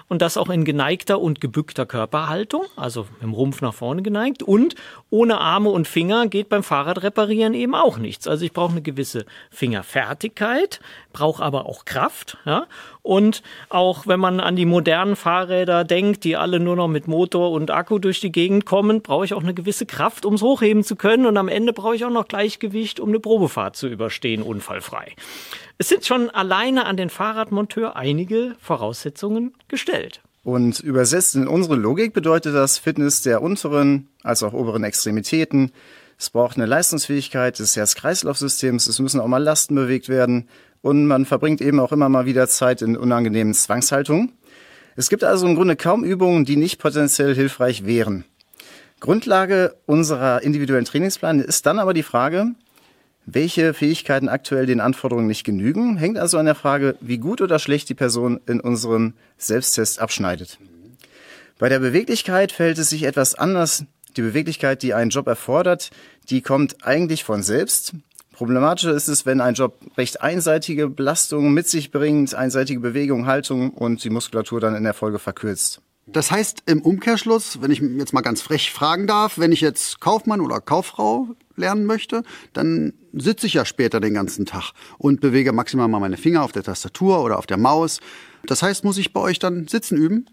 [0.07, 4.75] und das auch in geneigter und gebückter Körperhaltung, also dem Rumpf nach vorne geneigt und
[5.09, 8.27] ohne Arme und Finger geht beim Fahrradreparieren eben auch nichts.
[8.27, 10.79] Also ich brauche eine gewisse Fingerfertigkeit,
[11.13, 12.67] brauche aber auch Kraft, ja,
[13.01, 17.51] und auch wenn man an die modernen Fahrräder denkt, die alle nur noch mit Motor
[17.51, 20.95] und Akku durch die Gegend kommen, brauche ich auch eine gewisse Kraft, ums hochheben zu
[20.95, 25.13] können und am Ende brauche ich auch noch Gleichgewicht, um eine Probefahrt zu überstehen, unfallfrei.
[25.77, 30.21] Es sind schon alleine an den Fahrradmonteur einige Voraussetzungen gestellt.
[30.43, 35.71] Und übersetzt in unsere Logik bedeutet das Fitness der unteren als auch oberen Extremitäten.
[36.17, 38.87] Es braucht eine Leistungsfähigkeit des Herz-Kreislauf-Systems.
[38.87, 40.47] Es müssen auch mal Lasten bewegt werden.
[40.81, 44.31] Und man verbringt eben auch immer mal wieder Zeit in unangenehmen Zwangshaltungen.
[44.95, 48.23] Es gibt also im Grunde kaum Übungen, die nicht potenziell hilfreich wären.
[49.01, 52.53] Grundlage unserer individuellen Trainingspläne ist dann aber die Frage,
[53.25, 57.59] welche Fähigkeiten aktuell den Anforderungen nicht genügen, hängt also an der Frage, wie gut oder
[57.59, 60.59] schlecht die Person in unserem Selbsttest abschneidet.
[61.57, 63.85] Bei der Beweglichkeit verhält es sich etwas anders.
[64.17, 65.91] Die Beweglichkeit, die einen Job erfordert,
[66.29, 67.93] die kommt eigentlich von selbst.
[68.33, 73.71] Problematischer ist es, wenn ein Job recht einseitige Belastungen mit sich bringt, einseitige Bewegung, Haltung
[73.71, 75.81] und die Muskulatur dann in der Folge verkürzt.
[76.07, 80.01] Das heißt im Umkehrschluss, wenn ich jetzt mal ganz frech fragen darf, wenn ich jetzt
[80.01, 85.51] Kaufmann oder Kauffrau lernen möchte, dann sitze ich ja später den ganzen Tag und bewege
[85.51, 87.99] maximal mal meine Finger auf der Tastatur oder auf der Maus.
[88.45, 90.27] Das heißt, muss ich bei euch dann sitzen üben?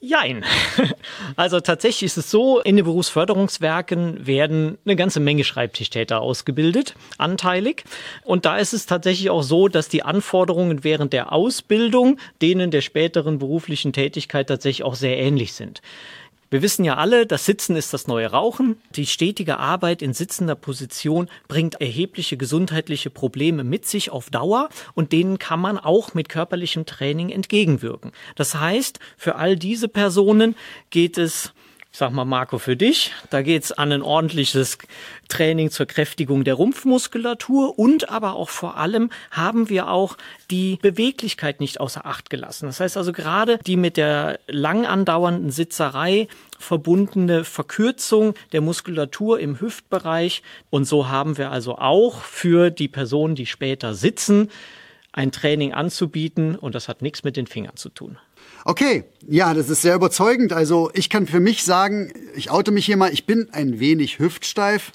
[0.00, 0.44] Jein.
[1.36, 7.84] Also tatsächlich ist es so, in den Berufsförderungswerken werden eine ganze Menge Schreibtischtäter ausgebildet, anteilig.
[8.24, 12.80] Und da ist es tatsächlich auch so, dass die Anforderungen während der Ausbildung denen der
[12.80, 15.80] späteren beruflichen Tätigkeit tatsächlich auch sehr ähnlich sind.
[16.50, 18.80] Wir wissen ja alle, das Sitzen ist das neue Rauchen.
[18.94, 25.12] Die stetige Arbeit in sitzender Position bringt erhebliche gesundheitliche Probleme mit sich auf Dauer und
[25.12, 28.12] denen kann man auch mit körperlichem Training entgegenwirken.
[28.34, 30.56] Das heißt, für all diese Personen
[30.88, 31.52] geht es
[31.90, 33.12] sag mal, Marco, für dich.
[33.30, 34.78] Da geht's an ein ordentliches
[35.28, 40.16] Training zur Kräftigung der Rumpfmuskulatur und aber auch vor allem haben wir auch
[40.50, 42.66] die Beweglichkeit nicht außer Acht gelassen.
[42.66, 49.60] Das heißt also gerade die mit der lang andauernden Sitzerei verbundene Verkürzung der Muskulatur im
[49.60, 50.42] Hüftbereich.
[50.70, 54.50] Und so haben wir also auch für die Personen, die später sitzen,
[55.12, 58.18] ein Training anzubieten und das hat nichts mit den Fingern zu tun.
[58.68, 60.52] Okay, ja, das ist sehr überzeugend.
[60.52, 64.18] Also ich kann für mich sagen, ich oute mich hier mal, ich bin ein wenig
[64.18, 64.92] hüftsteif.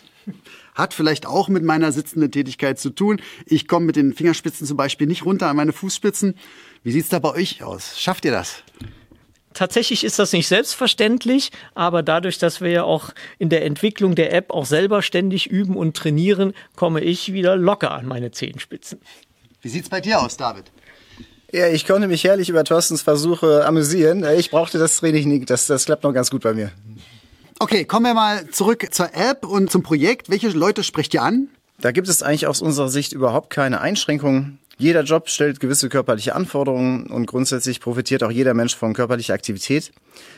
[0.76, 3.20] Hat vielleicht auch mit meiner sitzenden Tätigkeit zu tun.
[3.48, 6.36] Ich komme mit den Fingerspitzen zum Beispiel nicht runter an meine Fußspitzen.
[6.84, 8.00] Wie sieht's da bei euch aus?
[8.00, 8.62] Schafft ihr das?
[9.56, 13.10] Tatsächlich ist das nicht selbstverständlich, aber dadurch, dass wir ja auch
[13.40, 17.90] in der Entwicklung der App auch selber ständig üben und trainieren, komme ich wieder locker
[17.90, 19.02] an meine Zehenspitzen.
[19.64, 20.72] Wie sieht's bei dir aus, David?
[21.54, 24.26] Ja, ich konnte mich herrlich über Thorstens Versuche amüsieren.
[24.40, 25.52] Ich brauchte das Training nicht.
[25.52, 26.72] Das, das klappt noch ganz gut bei mir.
[27.60, 30.32] Okay, kommen wir mal zurück zur App und zum Projekt.
[30.32, 31.50] Welche Leute sprecht ihr an?
[31.80, 34.58] Da gibt es eigentlich aus unserer Sicht überhaupt keine Einschränkungen.
[34.80, 39.92] Jeder Job stellt gewisse körperliche Anforderungen und grundsätzlich profitiert auch jeder Mensch von körperlicher Aktivität.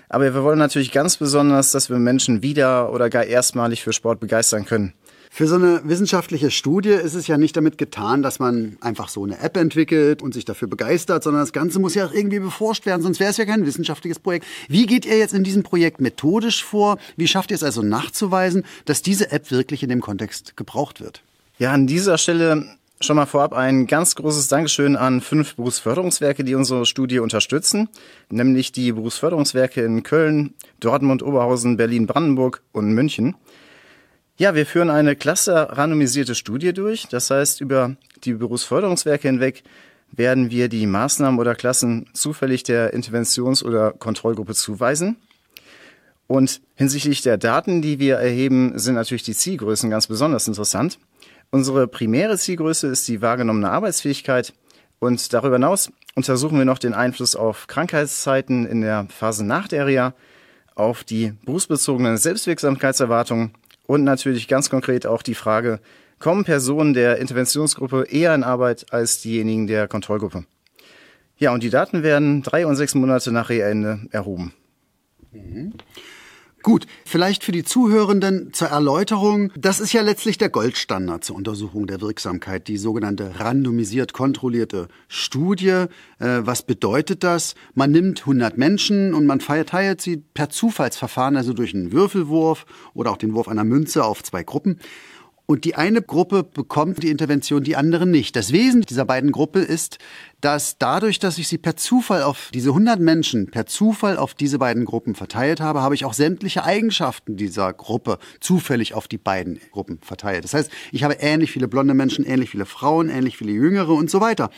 [0.10, 4.20] Aber wir wollen natürlich ganz besonders, dass wir Menschen wieder oder gar erstmalig für Sport
[4.20, 4.94] begeistern können.
[5.38, 9.26] Für so eine wissenschaftliche Studie ist es ja nicht damit getan, dass man einfach so
[9.26, 12.86] eine App entwickelt und sich dafür begeistert, sondern das Ganze muss ja auch irgendwie beforscht
[12.86, 14.46] werden, sonst wäre es ja kein wissenschaftliches Projekt.
[14.70, 17.00] Wie geht ihr jetzt in diesem Projekt methodisch vor?
[17.18, 21.22] Wie schafft ihr es also nachzuweisen, dass diese App wirklich in dem Kontext gebraucht wird?
[21.60, 22.68] Ja, an dieser Stelle
[23.02, 27.90] schon mal vorab ein ganz großes Dankeschön an fünf Berufsförderungswerke, die unsere Studie unterstützen,
[28.30, 33.36] nämlich die Berufsförderungswerke in Köln, Dortmund, Oberhausen, Berlin, Brandenburg und München.
[34.38, 37.08] Ja, wir führen eine klasse randomisierte Studie durch.
[37.08, 37.96] Das heißt, über
[38.26, 39.64] die Berufsförderungswerke hinweg
[40.12, 45.16] werden wir die Maßnahmen oder Klassen zufällig der Interventions- oder Kontrollgruppe zuweisen.
[46.28, 51.00] Und hinsichtlich der Daten, die wir erheben, sind natürlich die Zielgrößen ganz besonders interessant.
[51.50, 54.54] Unsere primäre Zielgröße ist die wahrgenommene Arbeitsfähigkeit
[55.00, 59.86] und darüber hinaus untersuchen wir noch den Einfluss auf Krankheitszeiten in der Phase nach der
[59.86, 60.14] REA,
[60.74, 63.54] auf die berufsbezogenen Selbstwirksamkeitserwartungen
[63.88, 65.80] und natürlich ganz konkret auch die Frage,
[66.20, 70.46] kommen Personen der Interventionsgruppe eher in Arbeit als diejenigen der Kontrollgruppe?
[71.38, 74.54] Ja, und die Daten werden drei und sechs Monate nach Reha-Ende erhoben.
[75.32, 75.74] Mhm.
[76.66, 79.52] Gut, vielleicht für die Zuhörenden zur Erläuterung.
[79.56, 85.68] Das ist ja letztlich der Goldstandard zur Untersuchung der Wirksamkeit, die sogenannte randomisiert kontrollierte Studie.
[85.68, 87.54] Äh, was bedeutet das?
[87.76, 93.12] Man nimmt 100 Menschen und man verteilt sie per Zufallsverfahren, also durch einen Würfelwurf oder
[93.12, 94.80] auch den Wurf einer Münze auf zwei Gruppen.
[95.48, 98.36] Und die eine Gruppe bekommt die Intervention, die andere nicht.
[98.36, 100.00] Das Wesen dieser beiden Gruppen ist,
[100.42, 104.58] dass dadurch, dass ich sie per Zufall auf diese 100 Menschen, per Zufall auf diese
[104.58, 109.60] beiden Gruppen verteilt habe, habe ich auch sämtliche Eigenschaften dieser Gruppe zufällig auf die beiden
[109.72, 110.44] Gruppen verteilt.
[110.44, 114.10] Das heißt, ich habe ähnlich viele blonde Menschen, ähnlich viele Frauen, ähnlich viele Jüngere und
[114.10, 114.50] so weiter.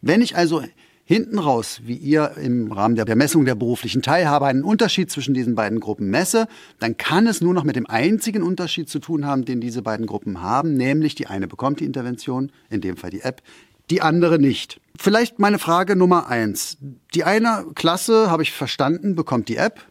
[0.00, 0.62] Wenn ich also
[1.10, 5.56] hinten raus, wie ihr im Rahmen der Messung der beruflichen Teilhabe einen Unterschied zwischen diesen
[5.56, 6.46] beiden Gruppen messe,
[6.78, 10.06] dann kann es nur noch mit dem einzigen Unterschied zu tun haben, den diese beiden
[10.06, 13.42] Gruppen haben, nämlich die eine bekommt die Intervention, in dem Fall die App,
[13.90, 14.80] die andere nicht.
[14.96, 16.78] Vielleicht meine Frage Nummer eins.
[17.12, 19.84] Die eine Klasse, habe ich verstanden, bekommt die App.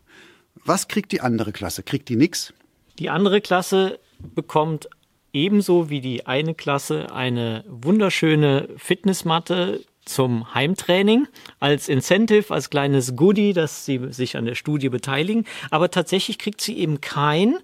[0.63, 1.83] Was kriegt die andere Klasse?
[1.83, 2.53] Kriegt die nix?
[2.97, 3.99] Die andere Klasse
[4.35, 4.87] bekommt
[5.33, 11.27] ebenso wie die eine Klasse eine wunderschöne Fitnessmatte zum Heimtraining
[11.59, 15.45] als Incentive, als kleines Goodie, dass sie sich an der Studie beteiligen.
[15.69, 17.57] Aber tatsächlich kriegt sie eben kein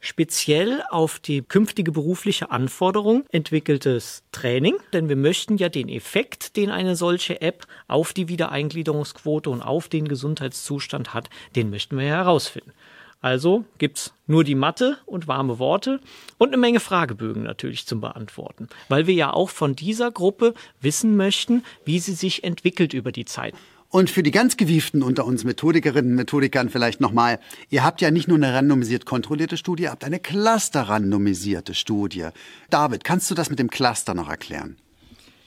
[0.00, 6.70] speziell auf die künftige berufliche Anforderung entwickeltes Training, denn wir möchten ja den Effekt, den
[6.70, 12.16] eine solche App auf die Wiedereingliederungsquote und auf den Gesundheitszustand hat, den möchten wir ja
[12.16, 12.72] herausfinden.
[13.20, 16.00] Also gibt's nur die Mathe und warme Worte
[16.38, 21.16] und eine Menge Fragebögen natürlich zum Beantworten, weil wir ja auch von dieser Gruppe wissen
[21.16, 23.54] möchten, wie sie sich entwickelt über die Zeit.
[23.90, 28.10] Und für die ganz gewieften unter uns Methodikerinnen und Methodikern vielleicht nochmal, ihr habt ja
[28.10, 32.28] nicht nur eine randomisiert kontrollierte Studie, ihr habt eine cluster-randomisierte Studie.
[32.68, 34.76] David, kannst du das mit dem Cluster noch erklären?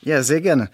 [0.02, 0.72] Ja, sehr gerne.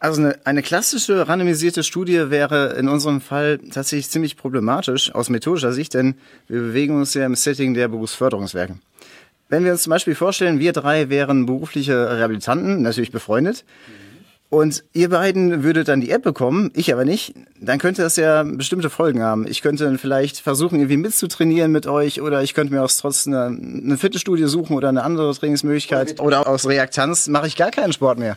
[0.00, 5.72] Also eine, eine klassische randomisierte Studie wäre in unserem Fall tatsächlich ziemlich problematisch aus methodischer
[5.72, 6.14] Sicht, denn
[6.46, 8.78] wir bewegen uns ja im Setting der Berufsförderungswerke.
[9.48, 13.64] Wenn wir uns zum Beispiel vorstellen, wir drei wären berufliche Rehabilitanten, natürlich befreundet,
[14.50, 18.44] und ihr beiden würdet dann die App bekommen, ich aber nicht, dann könnte das ja
[18.44, 19.46] bestimmte Folgen haben.
[19.46, 23.26] Ich könnte dann vielleicht versuchen, irgendwie mitzutrainieren mit euch oder ich könnte mir aus trotz
[23.26, 27.92] eine, eine Fitnessstudie suchen oder eine andere Trainingsmöglichkeit oder aus Reaktanz mache ich gar keinen
[27.92, 28.36] Sport mehr.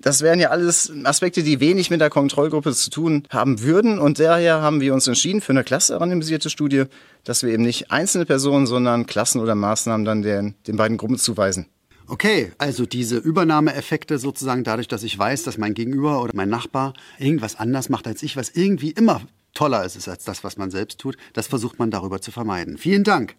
[0.00, 3.98] Das wären ja alles Aspekte, die wenig mit der Kontrollgruppe zu tun haben würden.
[3.98, 6.84] Und daher haben wir uns entschieden für eine klassenrandomisierte Studie,
[7.24, 11.18] dass wir eben nicht einzelne Personen, sondern Klassen oder Maßnahmen dann den, den beiden Gruppen
[11.18, 11.66] zuweisen.
[12.06, 16.94] Okay, also diese Übernahmeeffekte sozusagen dadurch, dass ich weiß, dass mein Gegenüber oder mein Nachbar
[17.18, 19.20] irgendwas anders macht als ich, was irgendwie immer
[19.54, 22.78] toller ist als das, was man selbst tut, das versucht man darüber zu vermeiden.
[22.78, 23.36] Vielen Dank.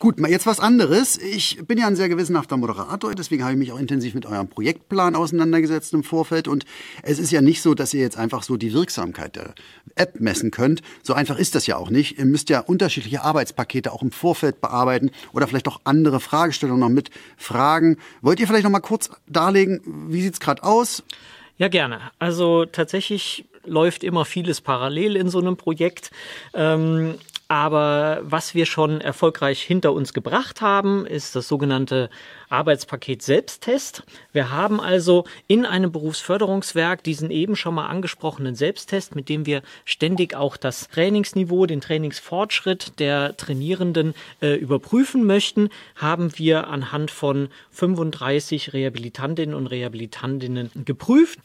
[0.00, 1.18] Gut, mal jetzt was anderes.
[1.18, 4.48] Ich bin ja ein sehr gewissenhafter Moderator, deswegen habe ich mich auch intensiv mit eurem
[4.48, 6.48] Projektplan auseinandergesetzt im Vorfeld.
[6.48, 6.64] Und
[7.02, 9.54] es ist ja nicht so, dass ihr jetzt einfach so die Wirksamkeit der
[9.96, 10.80] App messen könnt.
[11.02, 12.18] So einfach ist das ja auch nicht.
[12.18, 16.88] Ihr müsst ja unterschiedliche Arbeitspakete auch im Vorfeld bearbeiten oder vielleicht auch andere Fragestellungen noch
[16.88, 17.98] mit fragen.
[18.22, 21.02] Wollt ihr vielleicht noch mal kurz darlegen, wie sieht's gerade aus?
[21.58, 22.00] Ja, gerne.
[22.18, 26.10] Also tatsächlich läuft immer vieles parallel in so einem Projekt.
[26.54, 27.16] Ähm,
[27.50, 32.08] aber was wir schon erfolgreich hinter uns gebracht haben, ist das sogenannte
[32.48, 34.04] Arbeitspaket Selbsttest.
[34.32, 39.62] Wir haben also in einem Berufsförderungswerk diesen eben schon mal angesprochenen Selbsttest, mit dem wir
[39.84, 47.48] ständig auch das Trainingsniveau, den Trainingsfortschritt der Trainierenden äh, überprüfen möchten, haben wir anhand von
[47.72, 51.40] 35 Rehabilitantinnen und Rehabilitantinnen geprüft.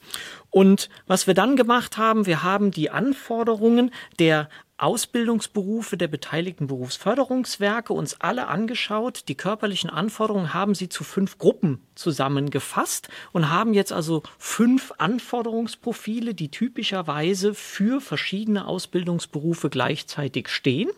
[0.52, 7.94] Und was wir dann gemacht haben, wir haben die Anforderungen der Ausbildungsberufe der beteiligten Berufsförderungswerke
[7.94, 9.30] uns alle angeschaut.
[9.30, 16.34] Die körperlichen Anforderungen haben sie zu fünf Gruppen zusammengefasst und haben jetzt also fünf Anforderungsprofile,
[16.34, 20.90] die typischerweise für verschiedene Ausbildungsberufe gleichzeitig stehen.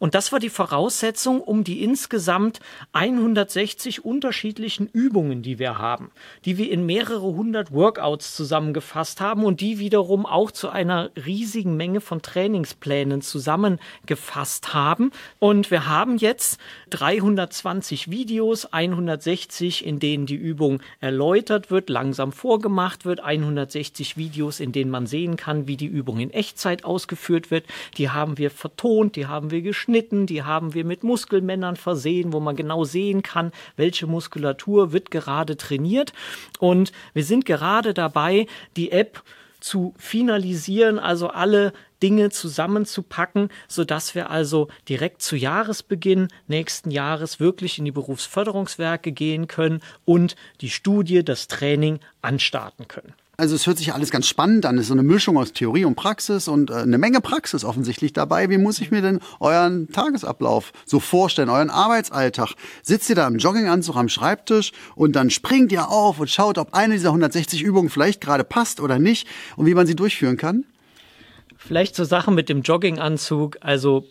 [0.00, 2.58] Und das war die Voraussetzung, um die insgesamt
[2.94, 6.10] 160 unterschiedlichen Übungen, die wir haben,
[6.44, 11.76] die wir in mehrere hundert Workouts zusammengefasst haben und die wiederum auch zu einer riesigen
[11.76, 15.10] Menge von Trainingsplänen zusammengefasst haben.
[15.38, 16.58] Und wir haben jetzt
[16.90, 24.72] 320 Videos, 160, in denen die Übung erläutert wird, langsam vorgemacht wird, 160 Videos, in
[24.72, 27.66] denen man sehen kann, wie die Übung in Echtzeit ausgeführt wird.
[27.96, 32.40] Die haben wir vertont, die haben wir geschnitten, die haben wir mit Muskelmännern versehen, wo
[32.40, 36.12] man genau sehen kann, welche Muskulatur wird gerade trainiert.
[36.58, 39.22] Und wir sind gerade dabei, die App
[39.64, 41.72] zu finalisieren, also alle
[42.02, 49.10] Dinge zusammenzupacken, so dass wir also direkt zu Jahresbeginn nächsten Jahres wirklich in die Berufsförderungswerke
[49.10, 53.14] gehen können und die Studie, das Training anstarten können.
[53.36, 54.76] Also es hört sich alles ganz spannend an.
[54.76, 58.12] Es ist so eine Mischung aus Theorie und Praxis und äh, eine Menge Praxis offensichtlich
[58.12, 58.48] dabei.
[58.48, 62.54] Wie muss ich mir denn euren Tagesablauf so vorstellen, euren Arbeitsalltag?
[62.82, 66.74] Sitzt ihr da im Jogginganzug am Schreibtisch und dann springt ihr auf und schaut, ob
[66.74, 70.64] eine dieser 160 Übungen vielleicht gerade passt oder nicht und wie man sie durchführen kann?
[71.56, 73.56] Vielleicht zur Sache mit dem Jogginganzug.
[73.62, 74.06] Also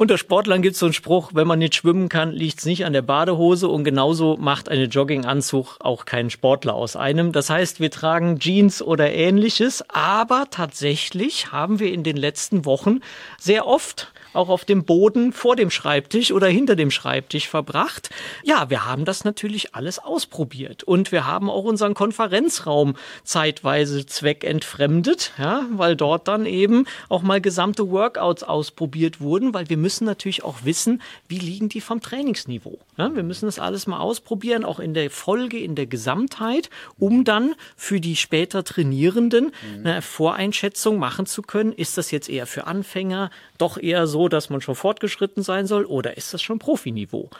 [0.00, 2.86] unter Sportlern gibt es so einen Spruch, wenn man nicht schwimmen kann, liegt es nicht
[2.86, 7.32] an der Badehose und genauso macht eine Jogginganzug auch keinen Sportler aus einem.
[7.32, 13.00] Das heißt, wir tragen Jeans oder ähnliches, aber tatsächlich haben wir in den letzten Wochen
[13.38, 18.10] sehr oft auch auf dem Boden vor dem Schreibtisch oder hinter dem Schreibtisch verbracht.
[18.44, 25.32] Ja, wir haben das natürlich alles ausprobiert und wir haben auch unseren Konferenzraum zeitweise zweckentfremdet,
[25.38, 30.44] ja, weil dort dann eben auch mal gesamte Workouts ausprobiert wurden, weil wir müssen natürlich
[30.44, 32.78] auch wissen, wie liegen die vom Trainingsniveau.
[32.96, 37.24] Ja, wir müssen das alles mal ausprobieren, auch in der Folge, in der Gesamtheit, um
[37.24, 41.72] dann für die später Trainierenden eine Voreinschätzung machen zu können.
[41.72, 43.30] Ist das jetzt eher für Anfänger,
[43.60, 47.30] doch eher so, dass man schon fortgeschritten sein soll oder ist das schon Profiniveau?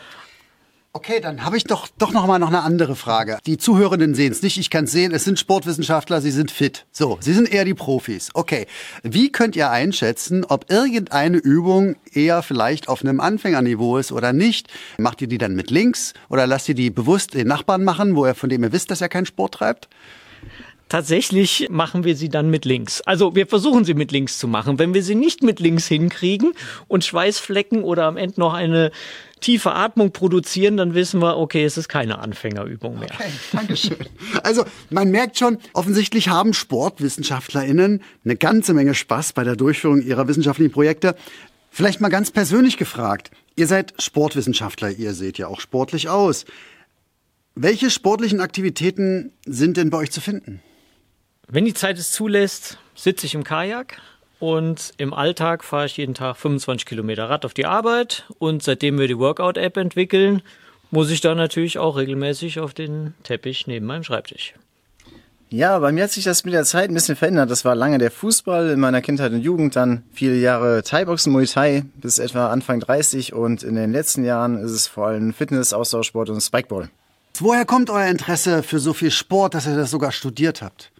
[0.93, 3.39] Okay, dann habe ich doch, doch noch mal noch eine andere Frage.
[3.47, 5.15] Die Zuhörenden sehen es nicht, ich kann es sehen.
[5.15, 6.85] Es sind Sportwissenschaftler, sie sind fit.
[6.91, 8.31] So, sie sind eher die Profis.
[8.35, 8.67] Okay,
[9.05, 14.67] wie könnt ihr einschätzen, ob irgendeine Übung eher vielleicht auf einem Anfängerniveau ist oder nicht?
[14.99, 18.25] Macht ihr die dann mit links oder lasst ihr die bewusst den Nachbarn machen, wo
[18.25, 19.89] er von dem ihr wisst, dass er keinen Sport treibt?
[20.91, 23.01] Tatsächlich machen wir sie dann mit links.
[23.03, 24.81] Also wir versuchen sie mit links zu machen.
[24.81, 26.53] Wenn wir sie nicht mit links hinkriegen
[26.89, 28.91] und Schweißflecken oder am Ende noch eine
[29.41, 33.09] tiefe Atmung produzieren, dann wissen wir, okay, es ist keine Anfängerübung mehr.
[33.15, 33.99] Okay, Dankeschön.
[34.43, 40.27] Also man merkt schon, offensichtlich haben SportwissenschaftlerInnen eine ganze Menge Spaß bei der Durchführung ihrer
[40.27, 41.15] wissenschaftlichen Projekte.
[41.71, 43.31] Vielleicht mal ganz persönlich gefragt.
[43.55, 46.47] Ihr seid Sportwissenschaftler, ihr seht ja auch sportlich aus.
[47.55, 50.61] Welche sportlichen Aktivitäten sind denn bei euch zu finden?
[51.53, 54.01] Wenn die Zeit es zulässt, sitze ich im Kajak
[54.39, 58.25] und im Alltag fahre ich jeden Tag 25 Kilometer Rad auf die Arbeit.
[58.39, 60.43] Und seitdem wir die Workout-App entwickeln,
[60.93, 64.55] muss ich da natürlich auch regelmäßig auf den Teppich neben meinem Schreibtisch.
[65.49, 67.51] Ja, bei mir hat sich das mit der Zeit ein bisschen verändert.
[67.51, 71.47] Das war lange der Fußball in meiner Kindheit und Jugend, dann viele Jahre Thai-Boxen, Muay
[71.47, 75.73] Thai bis etwa Anfang 30 und in den letzten Jahren ist es vor allem Fitness,
[75.73, 76.91] Austauschsport und Spikeball.
[77.41, 80.93] Woher kommt euer Interesse für so viel Sport, dass ihr das sogar studiert habt?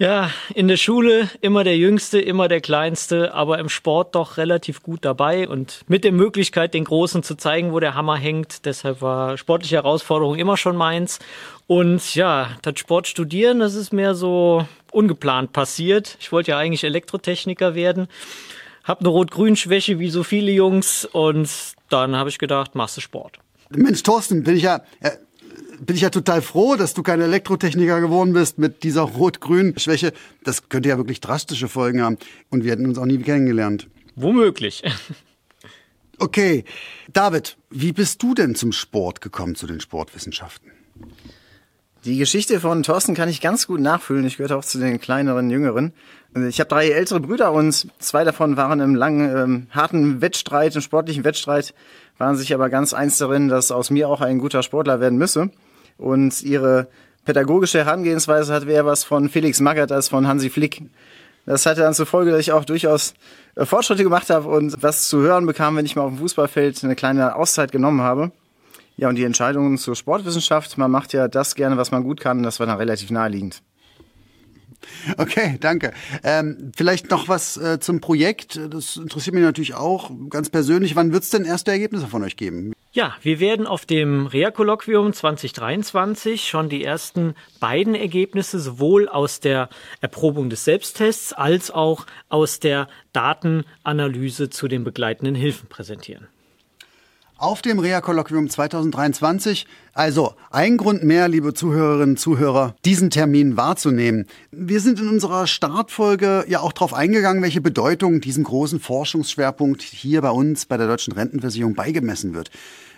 [0.00, 4.80] Ja, in der Schule immer der Jüngste, immer der Kleinste, aber im Sport doch relativ
[4.80, 8.64] gut dabei und mit der Möglichkeit, den Großen zu zeigen, wo der Hammer hängt.
[8.64, 11.18] Deshalb war sportliche Herausforderung immer schon meins.
[11.66, 16.16] Und ja, das Sport studieren, das ist mehr so ungeplant passiert.
[16.20, 18.06] Ich wollte ja eigentlich Elektrotechniker werden,
[18.84, 21.50] hab eine Rot-Grün-Schwäche wie so viele Jungs und
[21.88, 23.40] dann habe ich gedacht, machst du Sport.
[23.70, 25.10] Mensch, Thorsten, bin ich ja, äh,
[25.80, 30.12] bin ich ja total froh, dass du kein Elektrotechniker geworden bist mit dieser Rot-Grün-Schwäche.
[30.44, 32.18] Das könnte ja wirklich drastische Folgen haben.
[32.50, 33.88] Und wir hätten uns auch nie kennengelernt.
[34.16, 34.82] Womöglich.
[36.20, 36.64] Okay,
[37.12, 40.72] David, wie bist du denn zum Sport gekommen, zu den Sportwissenschaften?
[42.04, 44.26] Die Geschichte von Thorsten kann ich ganz gut nachfühlen.
[44.26, 45.92] Ich gehöre auch zu den kleineren, jüngeren.
[46.48, 50.82] Ich habe drei ältere Brüder und zwei davon waren im langen, ähm, harten Wettstreit, im
[50.82, 51.74] sportlichen Wettstreit,
[52.18, 55.50] waren sich aber ganz eins darin, dass aus mir auch ein guter Sportler werden müsse.
[55.96, 56.88] Und ihre
[57.24, 60.82] pädagogische Herangehensweise hat eher was von Felix Magath als von Hansi Flick.
[61.46, 63.14] Das hatte dann zur Folge, dass ich auch durchaus
[63.54, 66.84] äh, Fortschritte gemacht habe und was zu hören bekam, wenn ich mal auf dem Fußballfeld
[66.84, 68.32] eine kleine Auszeit genommen habe.
[68.96, 72.42] Ja, und die Entscheidungen zur Sportwissenschaft, man macht ja das gerne, was man gut kann,
[72.42, 73.62] das war dann relativ naheliegend.
[75.16, 75.92] Okay, danke.
[76.22, 78.58] Ähm, vielleicht noch was äh, zum Projekt.
[78.70, 80.96] Das interessiert mich natürlich auch ganz persönlich.
[80.96, 82.72] Wann wird es denn erste Ergebnisse von euch geben?
[82.92, 89.68] Ja, wir werden auf dem Reha-Kolloquium 2023 schon die ersten beiden Ergebnisse sowohl aus der
[90.00, 96.28] Erprobung des Selbsttests als auch aus der Datenanalyse zu den begleitenden Hilfen präsentieren.
[97.38, 99.66] Auf dem Reha-Kolloquium 2023.
[99.94, 104.26] Also ein Grund mehr, liebe Zuhörerinnen und Zuhörer, diesen Termin wahrzunehmen.
[104.50, 110.20] Wir sind in unserer Startfolge ja auch darauf eingegangen, welche Bedeutung diesem großen Forschungsschwerpunkt hier
[110.20, 112.50] bei uns bei der Deutschen Rentenversicherung beigemessen wird.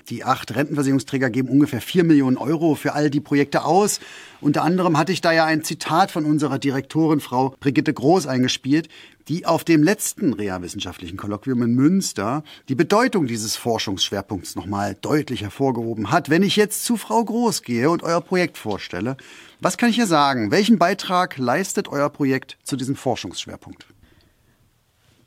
[0.09, 4.01] Die acht Rentenversicherungsträger geben ungefähr vier Millionen Euro für all die Projekte aus.
[4.41, 8.88] Unter anderem hatte ich da ja ein Zitat von unserer Direktorin, Frau Brigitte Groß, eingespielt,
[9.31, 16.11] die auf dem letzten Reha-wissenschaftlichen Kolloquium in Münster die Bedeutung dieses Forschungsschwerpunkts nochmal deutlich hervorgehoben
[16.11, 16.31] hat.
[16.31, 19.16] Wenn ich jetzt zu Frau Groß gehe und euer Projekt vorstelle,
[19.61, 20.51] was kann ich hier sagen?
[20.51, 23.87] Welchen Beitrag leistet euer Projekt zu diesem Forschungsschwerpunkt?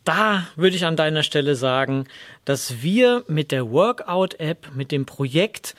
[0.03, 2.07] da würde ich an deiner Stelle sagen,
[2.43, 5.75] dass wir mit der Workout-App, mit dem Projekt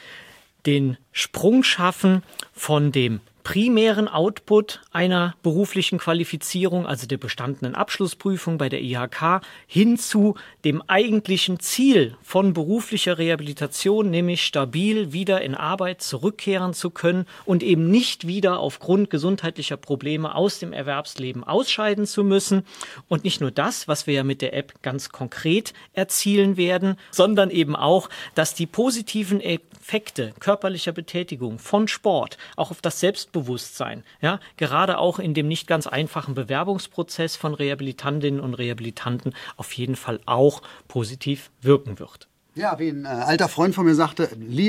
[0.65, 2.23] den Sprung schaffen
[2.55, 9.99] von dem primären Output einer beruflichen Qualifizierung, also der bestandenen Abschlussprüfung bei der IHK, hin
[9.99, 10.35] zu
[10.65, 17.63] dem eigentlichen Ziel von beruflicher Rehabilitation, nämlich stabil wieder in Arbeit zurückkehren zu können und
[17.63, 22.65] eben nicht wieder aufgrund gesundheitlicher Probleme aus dem Erwerbsleben ausscheiden zu müssen.
[23.09, 27.51] Und nicht nur das, was wir ja mit der App ganz konkret erzielen werden, sondern
[27.51, 34.05] eben auch, dass die positiven Effekte körperlicher Betätigung von Sport auch auf das Selbst Selbstbewusstsein,
[34.21, 39.97] ja, gerade auch in dem nicht ganz einfachen Bewerbungsprozess von Rehabilitantinnen und Rehabilitanten auf jeden
[39.97, 42.29] Fall auch positiv wirken wird.
[42.55, 44.29] Ja, wie ein äh, alter Freund von mir sagte,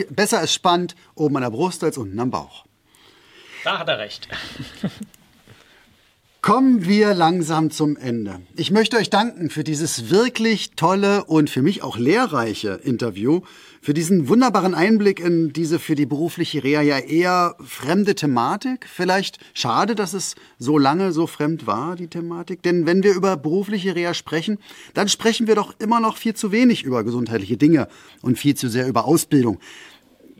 [0.09, 2.65] besser ist spannend oben an der Brust als unten am Bauch.
[3.63, 4.27] Da hat er recht.
[6.45, 8.39] Kommen wir langsam zum Ende.
[8.55, 13.41] Ich möchte euch danken für dieses wirklich tolle und für mich auch lehrreiche Interview,
[13.81, 18.85] für diesen wunderbaren Einblick in diese für die berufliche Reha ja eher fremde Thematik.
[18.87, 22.61] Vielleicht schade, dass es so lange so fremd war, die Thematik.
[22.61, 24.59] Denn wenn wir über berufliche Reha sprechen,
[24.93, 27.87] dann sprechen wir doch immer noch viel zu wenig über gesundheitliche Dinge
[28.21, 29.57] und viel zu sehr über Ausbildung.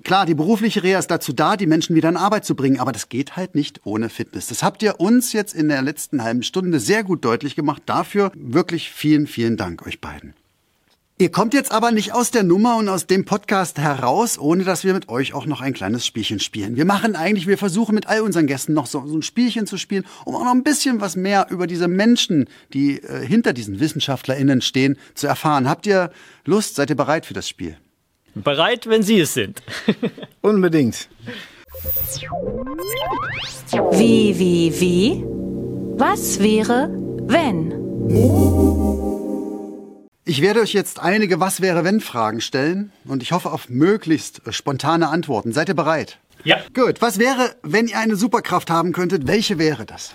[0.05, 2.91] Klar, die berufliche Reha ist dazu da, die Menschen wieder in Arbeit zu bringen, aber
[2.91, 4.45] das geht halt nicht ohne Fitness.
[4.45, 7.81] Das habt ihr uns jetzt in der letzten halben Stunde sehr gut deutlich gemacht.
[7.87, 10.35] Dafür wirklich vielen, vielen Dank euch beiden.
[11.17, 14.83] Ihr kommt jetzt aber nicht aus der Nummer und aus dem Podcast heraus, ohne dass
[14.83, 16.75] wir mit euch auch noch ein kleines Spielchen spielen.
[16.75, 19.79] Wir machen eigentlich, wir versuchen mit all unseren Gästen noch so, so ein Spielchen zu
[19.79, 23.79] spielen, um auch noch ein bisschen was mehr über diese Menschen, die äh, hinter diesen
[23.79, 25.67] WissenschaftlerInnen stehen, zu erfahren.
[25.67, 26.11] Habt ihr
[26.43, 26.75] Lust?
[26.75, 27.75] Seid ihr bereit für das Spiel?
[28.35, 29.63] Bereit, wenn Sie es sind.
[30.41, 31.07] Unbedingt.
[33.91, 35.23] Wie, wie, wie?
[35.97, 36.89] Was wäre,
[37.23, 37.71] wenn?
[40.25, 44.41] Ich werde euch jetzt einige Was wäre, wenn Fragen stellen und ich hoffe auf möglichst
[44.49, 45.53] spontane Antworten.
[45.53, 46.17] Seid ihr bereit?
[46.43, 46.57] Ja.
[46.73, 47.01] Gut.
[47.01, 49.27] Was wäre, wenn ihr eine Superkraft haben könntet?
[49.27, 50.13] Welche wäre das?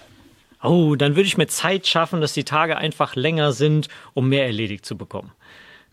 [0.62, 4.44] Oh, dann würde ich mir Zeit schaffen, dass die Tage einfach länger sind, um mehr
[4.44, 5.32] erledigt zu bekommen.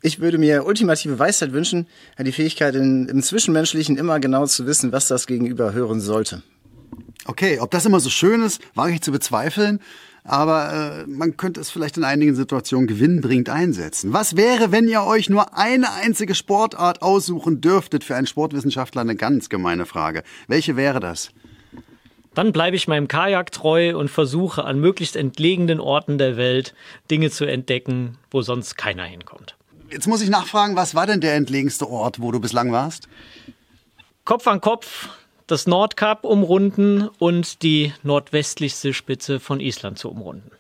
[0.02, 1.88] Ich würde mir ultimative Weisheit wünschen,
[2.20, 6.44] die Fähigkeit in, im Zwischenmenschlichen immer genau zu wissen, was das Gegenüber hören sollte.
[7.26, 9.80] Okay, ob das immer so schön ist, wage ich zu bezweifeln.
[10.24, 14.12] Aber äh, man könnte es vielleicht in einigen Situationen gewinnbringend einsetzen.
[14.12, 18.04] Was wäre, wenn ihr euch nur eine einzige Sportart aussuchen dürftet?
[18.04, 20.24] Für einen Sportwissenschaftler eine ganz gemeine Frage.
[20.48, 21.30] Welche wäre das?
[22.34, 26.76] Dann bleibe ich meinem Kajak treu und versuche an möglichst entlegenen Orten der Welt
[27.10, 29.56] Dinge zu entdecken, wo sonst keiner hinkommt.
[29.90, 33.08] Jetzt muss ich nachfragen, was war denn der entlegenste Ort, wo du bislang warst?
[34.26, 35.10] Kopf an Kopf
[35.48, 40.52] das Nordkap umrunden und die nordwestlichste Spitze von Island zu umrunden.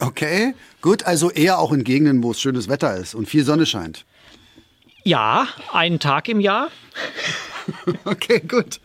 [0.00, 3.64] Okay, gut, also eher auch in Gegenden, wo es schönes Wetter ist und viel Sonne
[3.64, 4.04] scheint.
[5.04, 6.68] Ja, einen Tag im Jahr.
[8.04, 8.80] okay, gut.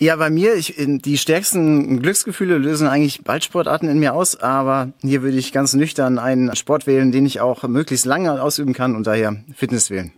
[0.00, 5.22] Ja, bei mir, ich, die stärksten Glücksgefühle lösen eigentlich Ballsportarten in mir aus, aber hier
[5.22, 9.08] würde ich ganz nüchtern einen Sport wählen, den ich auch möglichst lange ausüben kann und
[9.08, 10.12] daher Fitness wählen.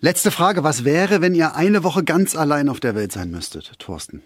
[0.00, 3.72] Letzte Frage, was wäre, wenn ihr eine Woche ganz allein auf der Welt sein müsstet,
[3.78, 4.22] Thorsten?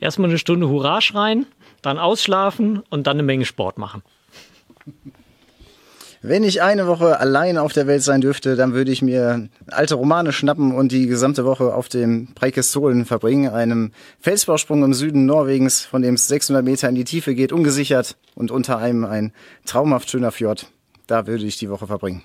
[0.00, 1.46] Erstmal eine Stunde Hurra schreien,
[1.80, 4.02] dann ausschlafen und dann eine Menge Sport machen.
[6.22, 9.94] Wenn ich eine Woche allein auf der Welt sein dürfte, dann würde ich mir alte
[9.94, 15.80] Romane schnappen und die gesamte Woche auf dem Preikestolen verbringen, einem Felsvorsprung im Süden Norwegens,
[15.86, 19.32] von dem es 600 Meter in die Tiefe geht, ungesichert und unter einem ein
[19.64, 20.66] traumhaft schöner Fjord.
[21.06, 22.22] Da würde ich die Woche verbringen.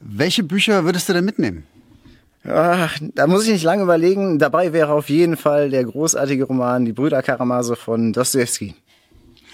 [0.00, 1.64] Welche Bücher würdest du denn mitnehmen?
[2.44, 4.40] Ach, da muss ich nicht lange überlegen.
[4.40, 8.74] Dabei wäre auf jeden Fall der großartige Roman Die Brüder Karamase von Dostoevsky.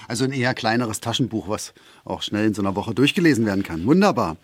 [0.08, 3.86] Also ein eher kleineres Taschenbuch, was auch schnell in so einer Woche durchgelesen werden kann.
[3.86, 4.38] Wunderbar.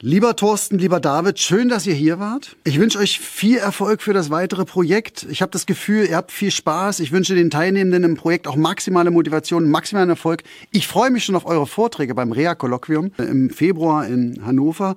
[0.00, 2.54] Lieber Thorsten, lieber David, schön, dass ihr hier wart.
[2.64, 5.26] Ich wünsche euch viel Erfolg für das weitere Projekt.
[5.28, 7.00] Ich habe das Gefühl, ihr habt viel Spaß.
[7.00, 10.44] Ich wünsche den Teilnehmenden im Projekt auch maximale Motivation, maximalen Erfolg.
[10.70, 14.96] Ich freue mich schon auf eure Vorträge beim Rea-Kolloquium im Februar in Hannover.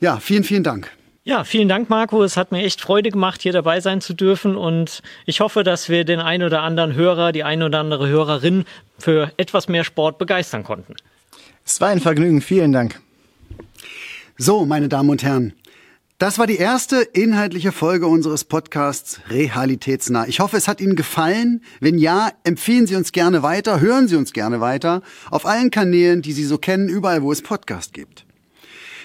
[0.00, 0.90] Ja, vielen, vielen Dank.
[1.24, 2.24] Ja, vielen Dank, Marco.
[2.24, 4.56] Es hat mir echt Freude gemacht, hier dabei sein zu dürfen.
[4.56, 8.64] Und ich hoffe, dass wir den ein oder anderen Hörer, die ein oder andere Hörerin
[8.98, 10.96] für etwas mehr Sport begeistern konnten.
[11.64, 12.40] Es war ein Vergnügen.
[12.40, 13.00] Vielen Dank.
[14.36, 15.52] So, meine Damen und Herren.
[16.18, 20.26] Das war die erste inhaltliche Folge unseres Podcasts Realitätsnah.
[20.26, 21.62] Ich hoffe, es hat Ihnen gefallen.
[21.78, 26.22] Wenn ja, empfehlen Sie uns gerne weiter, hören Sie uns gerne weiter auf allen Kanälen,
[26.22, 28.24] die Sie so kennen, überall, wo es Podcast gibt.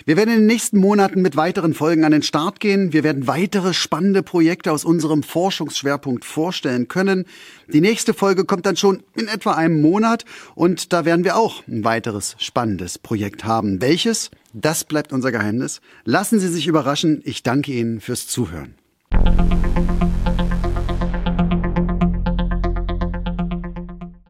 [0.08, 2.94] Wir werden in den nächsten Monaten mit weiteren Folgen an den Start gehen.
[2.94, 7.26] Wir werden weitere spannende Projekte aus unserem Forschungsschwerpunkt vorstellen können.
[7.68, 10.24] Die nächste Folge kommt dann schon in etwa einem Monat
[10.56, 13.82] und da werden wir auch ein weiteres spannendes Projekt haben.
[13.82, 14.32] Welches?
[14.54, 15.82] Das bleibt unser Geheimnis.
[16.06, 17.22] Lassen Sie sich überraschen.
[17.26, 18.76] Ich danke Ihnen fürs Zuhören.